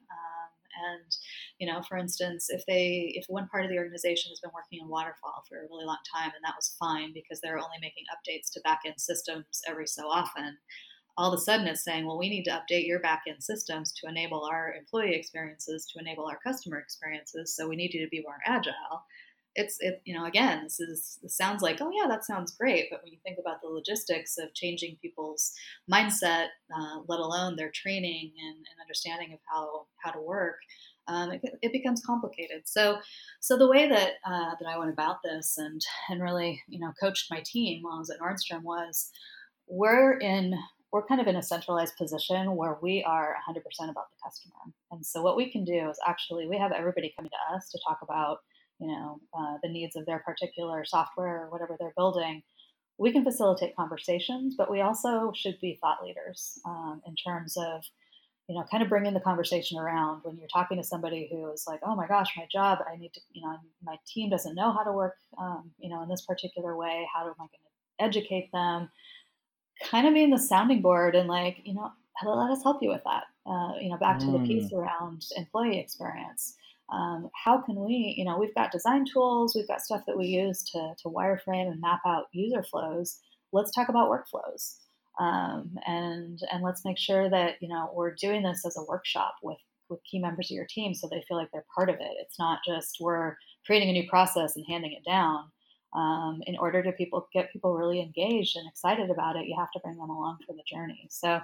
and, 0.90 1.18
you 1.60 1.68
know, 1.68 1.82
for 1.84 1.98
instance, 1.98 2.48
if 2.50 2.66
they 2.66 3.14
if 3.16 3.26
one 3.28 3.48
part 3.48 3.64
of 3.66 3.72
the 3.72 3.78
organization 3.78 4.32
has 4.32 4.40
been 4.40 4.52
working 4.54 4.80
in 4.82 4.88
waterfall 4.88 5.44
for 5.48 5.60
a 5.60 5.68
really 5.70 5.86
long 5.86 6.00
time 6.14 6.32
and 6.36 6.44
that 6.44 6.58
was 6.58 6.76
fine 6.80 7.14
because 7.14 7.40
they're 7.42 7.58
only 7.58 7.78
making 7.82 8.06
updates 8.14 8.52
to 8.52 8.62
backend 8.62 9.00
systems 9.00 9.62
every 9.68 9.88
so 9.88 10.08
often, 10.08 10.58
all 11.18 11.32
of 11.32 11.38
a 11.38 11.42
sudden 11.42 11.68
it's 11.68 11.84
saying, 11.84 12.06
well, 12.06 12.18
we 12.18 12.30
need 12.30 12.44
to 12.44 12.52
update 12.52 12.88
your 12.88 13.00
backend 13.00 13.42
systems 13.42 13.92
to 13.94 14.08
enable 14.10 14.44
our 14.44 14.74
employee 14.74 15.16
experiences, 15.16 15.86
to 15.94 16.00
enable 16.00 16.26
our 16.26 16.40
customer 16.44 16.80
experiences. 16.80 17.56
So 17.56 17.68
we 17.68 17.76
need 17.76 17.94
you 17.94 18.04
to 18.04 18.10
be 18.10 18.22
more 18.22 18.40
agile 18.46 19.04
it's 19.56 19.78
it 19.80 20.02
you 20.06 20.14
know 20.14 20.26
again 20.26 20.64
this 20.64 20.80
is 20.80 21.20
this 21.22 21.36
sounds 21.38 21.62
like 21.62 21.80
oh 21.82 21.92
yeah 21.94 22.08
that 22.08 22.26
sounds 22.26 22.56
great 22.56 22.88
but 22.90 23.02
when 23.04 23.12
you 23.12 23.20
think 23.24 23.38
about 23.40 23.62
the 23.62 23.68
logistics 23.68 24.38
of 24.38 24.54
changing 24.54 24.98
people's 25.02 25.54
mindset 25.92 26.48
uh, 26.76 27.00
let 27.08 27.20
alone 27.20 27.56
their 27.56 27.72
training 27.72 28.32
and, 28.42 28.58
and, 28.58 28.82
understanding 28.82 29.32
of 29.34 29.40
how 29.52 29.86
how 30.04 30.12
to 30.12 30.20
work 30.20 30.56
um, 31.08 31.32
it, 31.32 31.42
it, 31.62 31.72
becomes 31.74 32.02
complicated. 32.06 32.62
So 32.66 33.00
so 33.42 33.58
the 33.58 33.68
way 33.68 33.90
that 33.90 34.14
uh, 34.26 34.52
that 34.60 34.68
I 34.68 34.78
went 34.78 34.92
about 34.92 35.18
this 35.24 35.58
and 35.58 35.82
and 36.10 36.22
really 36.22 36.62
you 36.68 36.80
know 36.80 36.94
coached 37.00 37.30
my 37.30 37.44
team 37.46 37.84
while 37.84 37.96
I 37.96 38.00
was 38.00 38.10
at 38.10 38.20
Nordstrom 38.20 38.64
was 38.64 39.12
we're 39.68 40.18
in 40.20 40.58
we're 40.94 41.06
kind 41.06 41.20
of 41.20 41.28
in 41.28 41.36
a 41.36 41.44
centralized 41.44 41.98
position 41.98 42.56
where 42.56 42.78
we 42.82 43.04
are 43.04 43.36
100% 43.50 43.58
about 43.90 44.12
the 44.12 44.18
customer. 44.24 44.54
And 44.92 45.04
so 45.04 45.24
what 45.24 45.36
we 45.36 45.52
can 45.52 45.66
do 45.66 45.90
is 45.90 45.98
actually 46.08 46.48
we 46.48 46.60
have 46.60 46.72
everybody 46.72 47.12
coming 47.16 47.32
to 47.32 47.56
us 47.56 47.72
to 47.72 47.80
talk 47.84 47.98
about 48.04 48.42
you 48.80 48.88
know 48.88 49.20
uh, 49.38 49.58
the 49.64 49.70
needs 49.70 49.96
of 49.96 50.06
their 50.06 50.20
particular 50.20 50.86
software 50.86 51.46
or 51.46 51.50
whatever 51.50 51.76
they're 51.80 51.94
building 51.96 52.42
we 52.98 53.12
can 53.12 53.24
facilitate 53.24 53.76
conversations 53.76 54.56
but 54.58 54.70
we 54.70 54.82
also 54.82 55.32
should 55.36 55.60
be 55.62 55.78
thought 55.82 56.04
leaders 56.04 56.60
um, 56.66 57.02
in 57.08 57.16
terms 57.16 57.56
of 57.58 57.84
you 58.48 58.56
know 58.56 58.66
kind 58.70 58.84
of 58.84 58.90
bringing 58.90 59.14
the 59.14 59.20
conversation 59.20 59.80
around. 59.80 60.22
When 60.24 60.38
you're 60.38 60.50
talking 60.54 60.78
to 60.78 60.84
somebody 60.84 61.30
who 61.32 61.52
is 61.52 61.66
like 61.68 61.80
oh 61.84 61.96
my 61.96 62.08
gosh 62.08 62.32
my 62.36 62.48
job 62.52 62.80
i 62.92 62.98
need 62.98 63.14
to 63.14 63.22
you 63.32 63.42
know 63.42 63.58
my 63.84 63.98
team 64.06 64.30
doesn't 64.30 64.56
know 64.56 64.72
how 64.72 64.84
to 64.84 64.92
work 64.92 65.16
um, 65.40 65.72
you 65.80 65.90
know 65.90 66.04
in 66.04 66.10
this 66.10 66.26
particular 66.26 66.76
way 66.76 67.08
how 67.14 67.22
am 67.22 67.34
i 67.34 67.38
going 67.38 67.50
to 67.52 68.04
educate 68.04 68.52
them? 68.52 68.90
Kind 69.90 70.08
of 70.08 70.14
being 70.14 70.30
the 70.30 70.38
sounding 70.38 70.82
board 70.82 71.16
and 71.16 71.28
like 71.28 71.58
you 71.64 71.74
know 71.74 71.92
let 72.26 72.52
us 72.52 72.64
help 72.64 72.82
you 72.82 72.90
with 72.90 73.02
that. 73.06 73.24
Uh, 73.46 73.74
you 73.80 73.90
know 73.90 73.98
back 73.98 74.20
to 74.20 74.26
mm. 74.26 74.40
the 74.40 74.48
piece 74.48 74.72
around 74.72 75.26
employee 75.36 75.80
experience 75.80 76.56
um, 76.92 77.30
how 77.34 77.62
can 77.62 77.76
we, 77.76 78.14
you 78.18 78.26
know, 78.26 78.38
we've 78.38 78.56
got 78.56 78.72
design 78.72 79.06
tools, 79.12 79.56
we've 79.56 79.68
got 79.68 79.82
stuff 79.82 80.02
that 80.08 80.18
we 80.18 80.26
use 80.26 80.64
to, 80.72 80.94
to 81.02 81.10
wireframe 81.10 81.72
and 81.72 81.82
map 81.82 82.02
out 82.06 82.26
user 82.32 82.64
flows. 82.64 83.20
Let's 83.52 83.72
talk 83.72 83.90
about 83.90 84.10
workflows. 84.10 84.78
Um, 85.20 85.78
and 85.86 86.40
and 86.52 86.64
let's 86.64 86.84
make 86.84 86.98
sure 86.98 87.30
that 87.30 87.56
you 87.62 87.68
know 87.70 87.92
we're 87.94 88.16
doing 88.16 88.42
this 88.42 88.66
as 88.66 88.78
a 88.78 88.84
workshop 88.84 89.36
with 89.44 89.60
with 89.90 90.00
key 90.10 90.18
members 90.18 90.50
of 90.50 90.56
your 90.56 90.66
team 90.66 90.94
so 90.94 91.08
they 91.08 91.24
feel 91.28 91.38
like 91.38 91.50
they're 91.52 91.66
part 91.76 91.90
of 91.90 91.98
it. 91.98 92.12
It's 92.20 92.40
not 92.40 92.60
just 92.66 92.98
we're 93.00 93.36
creating 93.66 93.90
a 93.90 93.94
new 93.94 94.10
process 94.10 94.56
and 94.56 94.66
handing 94.68 94.94
it 94.94 95.06
down. 95.06 95.46
Um, 95.96 96.42
in 96.48 96.58
order 96.58 96.82
to 96.82 96.92
people 96.94 97.28
get 97.32 97.54
people 97.54 97.76
really 97.76 98.02
engaged 98.02 98.58
and 98.58 98.68
excited 98.68 99.12
about 99.12 99.36
it, 99.36 99.46
you 99.46 99.56
have 99.60 99.72
to 99.74 99.80
bring 99.84 99.98
them 99.98 100.10
along 100.10 100.40
for 100.46 100.54
the 100.54 100.64
journey. 100.66 101.08
So 101.12 101.40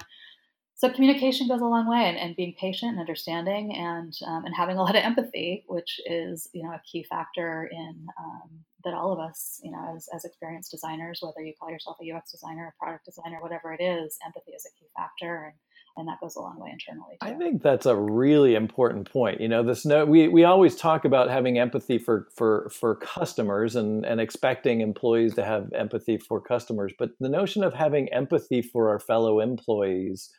so 0.80 0.88
communication 0.88 1.46
goes 1.46 1.60
a 1.60 1.66
long 1.66 1.86
way 1.86 2.08
and, 2.08 2.16
and 2.16 2.34
being 2.34 2.54
patient 2.58 2.92
and 2.92 3.00
understanding 3.00 3.76
and 3.76 4.14
um, 4.26 4.46
and 4.46 4.54
having 4.54 4.78
a 4.78 4.82
lot 4.82 4.96
of 4.96 5.04
empathy 5.04 5.62
which 5.68 6.00
is 6.06 6.48
you 6.54 6.62
know 6.62 6.70
a 6.70 6.80
key 6.90 7.02
factor 7.02 7.68
in 7.70 8.06
um, 8.18 8.48
that 8.84 8.94
all 8.94 9.12
of 9.12 9.18
us 9.18 9.60
you 9.62 9.70
know 9.70 9.92
as, 9.94 10.08
as 10.14 10.24
experienced 10.24 10.70
designers 10.70 11.20
whether 11.22 11.44
you 11.46 11.52
call 11.60 11.70
yourself 11.70 11.98
a 12.02 12.10
ux 12.12 12.32
designer 12.32 12.74
a 12.74 12.82
product 12.82 13.04
designer 13.04 13.38
whatever 13.40 13.74
it 13.74 13.82
is 13.82 14.16
empathy 14.24 14.52
is 14.52 14.66
a 14.66 14.80
key 14.80 14.88
factor 14.96 15.44
and 15.44 15.54
and 15.96 16.06
that 16.06 16.20
goes 16.20 16.36
a 16.36 16.40
long 16.40 16.58
way 16.60 16.70
internally. 16.72 17.16
Too. 17.20 17.28
I 17.28 17.34
think 17.34 17.62
that's 17.62 17.84
a 17.84 17.96
really 17.96 18.54
important 18.54 19.10
point. 19.10 19.40
You 19.40 19.48
know, 19.48 19.64
this 19.64 19.84
no, 19.84 20.04
we 20.06 20.28
we 20.28 20.44
always 20.44 20.76
talk 20.76 21.04
about 21.04 21.28
having 21.28 21.58
empathy 21.58 21.98
for 21.98 22.28
for 22.32 22.70
for 22.70 22.94
customers 22.94 23.74
and 23.74 24.06
and 24.06 24.20
expecting 24.20 24.82
employees 24.82 25.34
to 25.34 25.44
have 25.44 25.70
empathy 25.72 26.16
for 26.16 26.40
customers, 26.40 26.92
but 26.96 27.10
the 27.18 27.28
notion 27.28 27.64
of 27.64 27.74
having 27.74 28.08
empathy 28.12 28.62
for 28.62 28.88
our 28.88 29.00
fellow 29.00 29.40
employees 29.40 30.30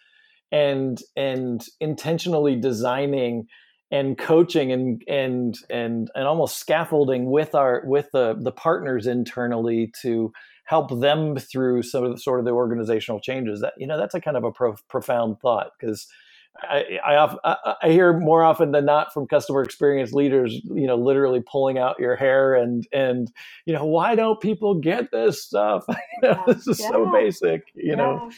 and 0.52 1.02
and 1.16 1.66
intentionally 1.80 2.56
designing 2.56 3.48
and 3.92 4.18
coaching 4.18 4.72
and 4.72 5.04
and 5.08 5.56
and 5.70 6.10
and 6.16 6.28
almost 6.28 6.58
scaffolding 6.58 7.30
with 7.30 7.56
our 7.56 7.84
with 7.86 8.10
the 8.14 8.36
the 8.40 8.52
partners 8.52 9.08
internally 9.08 9.92
to 10.02 10.32
help 10.66 11.02
them 11.02 11.36
through 11.36 11.84
some 11.84 12.04
of 12.04 12.12
the 12.12 12.18
sort 12.18 12.40
of 12.40 12.46
the 12.46 12.52
organizational 12.52 13.20
changes 13.20 13.62
that 13.62 13.74
you 13.78 13.86
know 13.86 13.98
that's 13.98 14.16
a 14.16 14.22
kind 14.22 14.38
of 14.38 14.44
a 14.44 14.52
pro- 14.52 14.76
profound 14.90 15.40
thought 15.40 15.72
because 15.80 16.08
I, 16.64 17.00
I, 17.44 17.76
I 17.82 17.90
hear 17.92 18.18
more 18.18 18.44
often 18.44 18.72
than 18.72 18.86
not 18.86 19.14
from 19.14 19.26
customer 19.26 19.64
experience 19.64 20.12
leaders, 20.12 20.54
you 20.66 20.86
know, 20.86 20.98
literally 20.98 21.42
pulling 21.42 21.78
out 21.78 21.98
your 21.98 22.16
hair 22.16 22.54
and 22.54 22.86
and 22.92 23.32
you 23.66 23.74
know 23.74 23.86
why 23.86 24.16
don't 24.16 24.40
people 24.40 24.76
get 24.76 25.12
this 25.12 25.42
stuff? 25.44 25.86
you 25.90 25.96
know, 26.24 26.44
yeah. 26.46 26.54
this 26.54 26.68
is 26.68 26.80
yeah. 26.80 26.90
so 26.90 27.12
basic, 27.12 27.64
you 27.74 27.92
yeah. 27.92 27.96
know. 27.96 28.32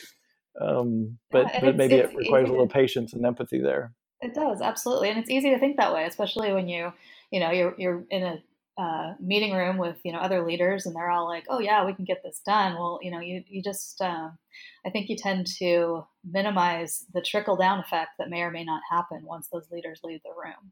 Um, 0.60 1.18
but 1.32 1.48
yeah, 1.54 1.60
but 1.62 1.76
maybe 1.76 1.96
it 1.96 2.16
requires 2.16 2.50
a 2.50 2.52
little 2.52 2.68
patience 2.68 3.14
and 3.14 3.26
empathy 3.26 3.60
there. 3.60 3.94
It 4.22 4.34
does 4.34 4.62
absolutely, 4.62 5.10
and 5.10 5.20
it's 5.20 5.30
easy 5.30 5.50
to 5.50 5.60
think 5.60 5.78
that 5.78 5.94
way, 5.94 6.06
especially 6.06 6.54
when 6.54 6.68
you 6.68 6.94
you 7.32 7.40
know 7.40 7.52
you're 7.52 7.76
you're 7.78 8.04
in 8.10 8.24
a 8.24 8.44
uh, 8.78 9.14
meeting 9.20 9.54
room 9.54 9.78
with 9.78 9.98
you 10.04 10.12
know 10.12 10.18
other 10.18 10.46
leaders 10.46 10.86
and 10.86 10.96
they're 10.96 11.12
all 11.12 11.28
like 11.28 11.46
oh 11.48 11.60
yeah 11.60 11.86
we 11.86 11.94
can 11.94 12.06
get 12.06 12.24
this 12.24 12.42
done 12.44 12.74
well 12.74 12.98
you 13.04 13.12
know 13.12 13.20
you, 13.20 13.44
you 13.48 13.62
just 13.62 14.02
um, 14.02 14.36
i 14.84 14.90
think 14.90 15.10
you 15.10 15.16
tend 15.16 15.46
to 15.46 16.04
minimize 16.28 17.06
the 17.14 17.22
trickle 17.22 17.56
down 17.56 17.80
effect 17.80 18.10
that 18.18 18.32
may 18.32 18.42
or 18.42 18.50
may 18.50 18.64
not 18.64 18.82
happen 18.90 19.22
once 19.26 19.48
those 19.50 19.70
leaders 19.70 20.00
leave 20.04 20.22
the 20.24 20.32
room 20.32 20.72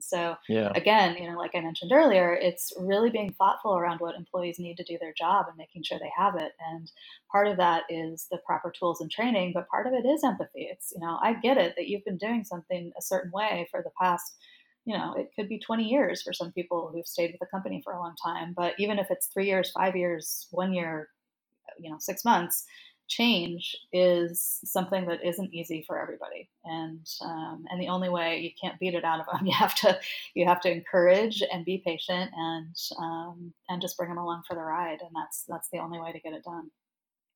so 0.00 0.36
yeah. 0.48 0.72
again, 0.74 1.16
you 1.16 1.30
know, 1.30 1.38
like 1.38 1.54
I 1.54 1.60
mentioned 1.60 1.92
earlier, 1.92 2.34
it's 2.34 2.72
really 2.78 3.10
being 3.10 3.32
thoughtful 3.32 3.76
around 3.76 4.00
what 4.00 4.14
employees 4.14 4.58
need 4.58 4.76
to 4.76 4.84
do 4.84 4.98
their 5.00 5.14
job 5.16 5.46
and 5.48 5.56
making 5.56 5.82
sure 5.82 5.98
they 5.98 6.12
have 6.16 6.34
it. 6.36 6.52
And 6.70 6.90
part 7.30 7.48
of 7.48 7.56
that 7.58 7.84
is 7.88 8.26
the 8.30 8.38
proper 8.46 8.70
tools 8.70 9.00
and 9.00 9.10
training, 9.10 9.52
but 9.54 9.68
part 9.68 9.86
of 9.86 9.92
it 9.92 10.06
is 10.06 10.24
empathy. 10.24 10.68
It's, 10.70 10.92
you 10.94 11.00
know, 11.00 11.18
I 11.22 11.34
get 11.34 11.58
it 11.58 11.74
that 11.76 11.88
you've 11.88 12.04
been 12.04 12.18
doing 12.18 12.44
something 12.44 12.92
a 12.98 13.02
certain 13.02 13.30
way 13.32 13.68
for 13.70 13.82
the 13.82 13.92
past 14.00 14.34
you 14.88 14.96
know, 14.96 15.12
it 15.18 15.28
could 15.36 15.50
be 15.50 15.58
20 15.58 15.84
years 15.84 16.22
for 16.22 16.32
some 16.32 16.50
people 16.52 16.90
who've 16.90 17.06
stayed 17.06 17.30
with 17.30 17.40
the 17.40 17.46
company 17.46 17.82
for 17.84 17.92
a 17.92 18.00
long 18.00 18.14
time. 18.24 18.54
But 18.56 18.72
even 18.78 18.98
if 18.98 19.08
it's 19.10 19.26
three 19.26 19.44
years, 19.44 19.70
five 19.70 19.94
years, 19.94 20.46
one 20.50 20.72
year, 20.72 21.10
you 21.78 21.90
know, 21.90 21.98
six 22.00 22.24
months, 22.24 22.64
change 23.08 23.76
is 23.92 24.60
something 24.64 25.06
that 25.06 25.24
isn't 25.24 25.52
easy 25.52 25.84
for 25.86 26.00
everybody. 26.00 26.48
And 26.64 27.06
um, 27.22 27.64
and 27.70 27.80
the 27.80 27.88
only 27.88 28.08
way 28.08 28.38
you 28.40 28.50
can't 28.60 28.78
beat 28.78 28.94
it 28.94 29.04
out 29.04 29.20
of 29.20 29.26
them 29.26 29.46
you 29.46 29.54
have 29.54 29.74
to 29.76 29.98
you 30.34 30.46
have 30.46 30.60
to 30.62 30.70
encourage 30.70 31.42
and 31.52 31.64
be 31.64 31.82
patient 31.84 32.30
and 32.36 32.76
um, 32.98 33.52
and 33.68 33.82
just 33.82 33.96
bring 33.96 34.10
them 34.10 34.18
along 34.18 34.42
for 34.46 34.54
the 34.54 34.62
ride. 34.62 35.00
And 35.00 35.10
that's 35.14 35.44
that's 35.48 35.68
the 35.70 35.78
only 35.78 36.00
way 36.00 36.12
to 36.12 36.20
get 36.20 36.34
it 36.34 36.44
done 36.44 36.70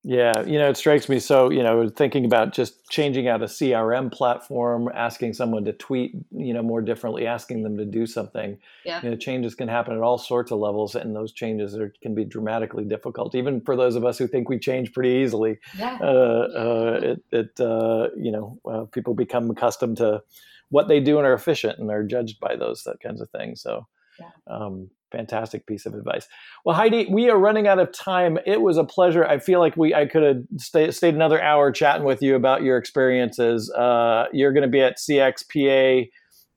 yeah, 0.05 0.43
you 0.45 0.59
know, 0.59 0.69
it 0.69 0.77
strikes 0.77 1.09
me. 1.09 1.21
So, 1.21 1.51
you 1.51 1.63
know, 1.63 1.89
thinking 1.89 2.25
about 2.25 2.53
just 2.53 2.89
changing 2.91 3.29
out 3.29 3.41
a 3.41 3.47
CRM 3.47 4.11
platform, 4.11 4.91
asking 4.93 5.35
someone 5.35 5.65
to 5.65 5.73
tweet, 5.73 6.13
you 6.33 6.53
know, 6.53 6.63
more 6.63 6.83
differently, 6.83 7.25
asking 7.25 7.63
them 7.63 7.77
to 7.77 7.85
do 7.85 8.05
something. 8.07 8.59
Yeah. 8.85 9.01
You 9.03 9.11
know, 9.11 9.17
changes 9.17 9.55
can 9.55 9.69
happen 9.69 9.95
at 9.95 10.01
all 10.01 10.19
sorts 10.19 10.51
of 10.51 10.59
levels, 10.59 10.97
and 10.97 11.15
those 11.15 11.33
changes 11.33 11.77
are, 11.77 11.95
can 12.03 12.17
be 12.17 12.25
dramatically 12.25 12.85
difficult, 12.85 13.37
even 13.37 13.61
for 13.61 13.77
those 13.77 13.95
of 13.95 14.05
us 14.05 14.19
who 14.19 14.27
think 14.27 14.49
we 14.49 14.59
change 14.59 14.93
pretty 14.93 15.23
easily. 15.23 15.59
Yeah. 15.79 15.99
Uh, 16.01 16.49
uh, 16.57 17.01
it, 17.03 17.25
it 17.31 17.61
uh, 17.61 18.09
you 18.17 18.33
know, 18.33 18.59
uh, 18.69 18.85
people 18.87 19.15
become 19.15 19.51
accustomed 19.51 19.99
to 19.99 20.23
what 20.71 20.89
they 20.89 20.99
do 20.99 21.19
and 21.19 21.27
are 21.27 21.35
efficient, 21.35 21.79
and 21.79 21.91
are 21.93 22.03
judged 22.03 22.41
by 22.41 22.57
those 22.57 22.83
that 22.85 23.01
kinds 23.01 23.21
of 23.21 23.31
things. 23.31 23.63
So, 23.63 23.87
yeah. 24.19 24.31
um, 24.49 24.91
fantastic 25.13 25.67
piece 25.67 25.87
of 25.87 25.95
advice. 25.95 26.27
Well, 26.65 26.75
Heidi, 26.75 27.07
we 27.11 27.31
are 27.31 27.39
running 27.39 27.69
out 27.69 27.79
of 27.79 27.93
time. 27.93 28.39
It 28.47 28.61
was 28.61 28.77
a 28.77 28.85
pleasure. 28.85 29.25
I 29.25 29.39
feel 29.39 29.61
like 29.61 29.77
we 29.77 29.95
I 29.95 30.07
could 30.07 30.23
have 30.23 30.43
stay, 30.57 30.91
stayed 30.91 31.15
another 31.15 31.41
hour 31.41 31.71
chatting 31.71 32.05
with 32.05 32.23
you 32.23 32.35
about 32.35 32.63
your 32.63 32.79
experiences. 32.79 33.71
Uh, 33.71 34.27
you're 34.33 34.53
going 34.53 34.63
to 34.63 34.69
be 34.69 34.81
at 34.81 34.99
CXPA 34.99 36.11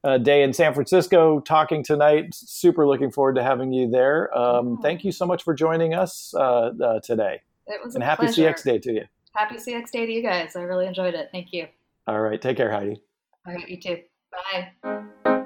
uh, 0.06 0.18
day 0.20 0.44
in 0.44 0.54
San 0.54 0.74
Francisco 0.74 1.40
talking 1.42 1.84
tonight. 1.84 2.34
Super 2.34 2.88
looking 2.88 3.12
forward 3.12 3.36
to 3.36 3.44
having 3.44 3.74
you 3.74 3.90
there. 3.90 4.36
Um, 4.38 4.80
thank 4.82 5.04
you 5.04 5.12
so 5.12 5.26
much 5.26 5.44
for 5.44 5.54
joining 5.54 5.94
us 5.94 6.34
uh, 6.36 6.72
uh, 6.84 7.00
today. 7.02 7.42
It 7.68 7.84
was 7.84 7.96
and 7.96 8.04
happy 8.04 8.26
pleasure. 8.26 8.44
CX 8.44 8.64
Day 8.64 8.80
to 8.80 8.94
you. 8.94 9.04
Happy 9.36 9.56
CX 9.56 9.92
Day 9.92 10.06
to 10.06 10.12
you 10.12 10.22
guys. 10.22 10.56
I 10.56 10.62
really 10.62 10.86
enjoyed 10.86 11.16
it. 11.16 11.30
Thank 11.32 11.52
you. 11.52 11.68
All 12.08 12.22
right. 12.22 12.42
Take 12.42 12.58
care, 12.58 12.72
Heidi. 12.72 13.02
All 13.48 13.54
right. 13.54 13.68
You 13.68 13.82
too. 13.82 14.02
Bye. 14.84 15.42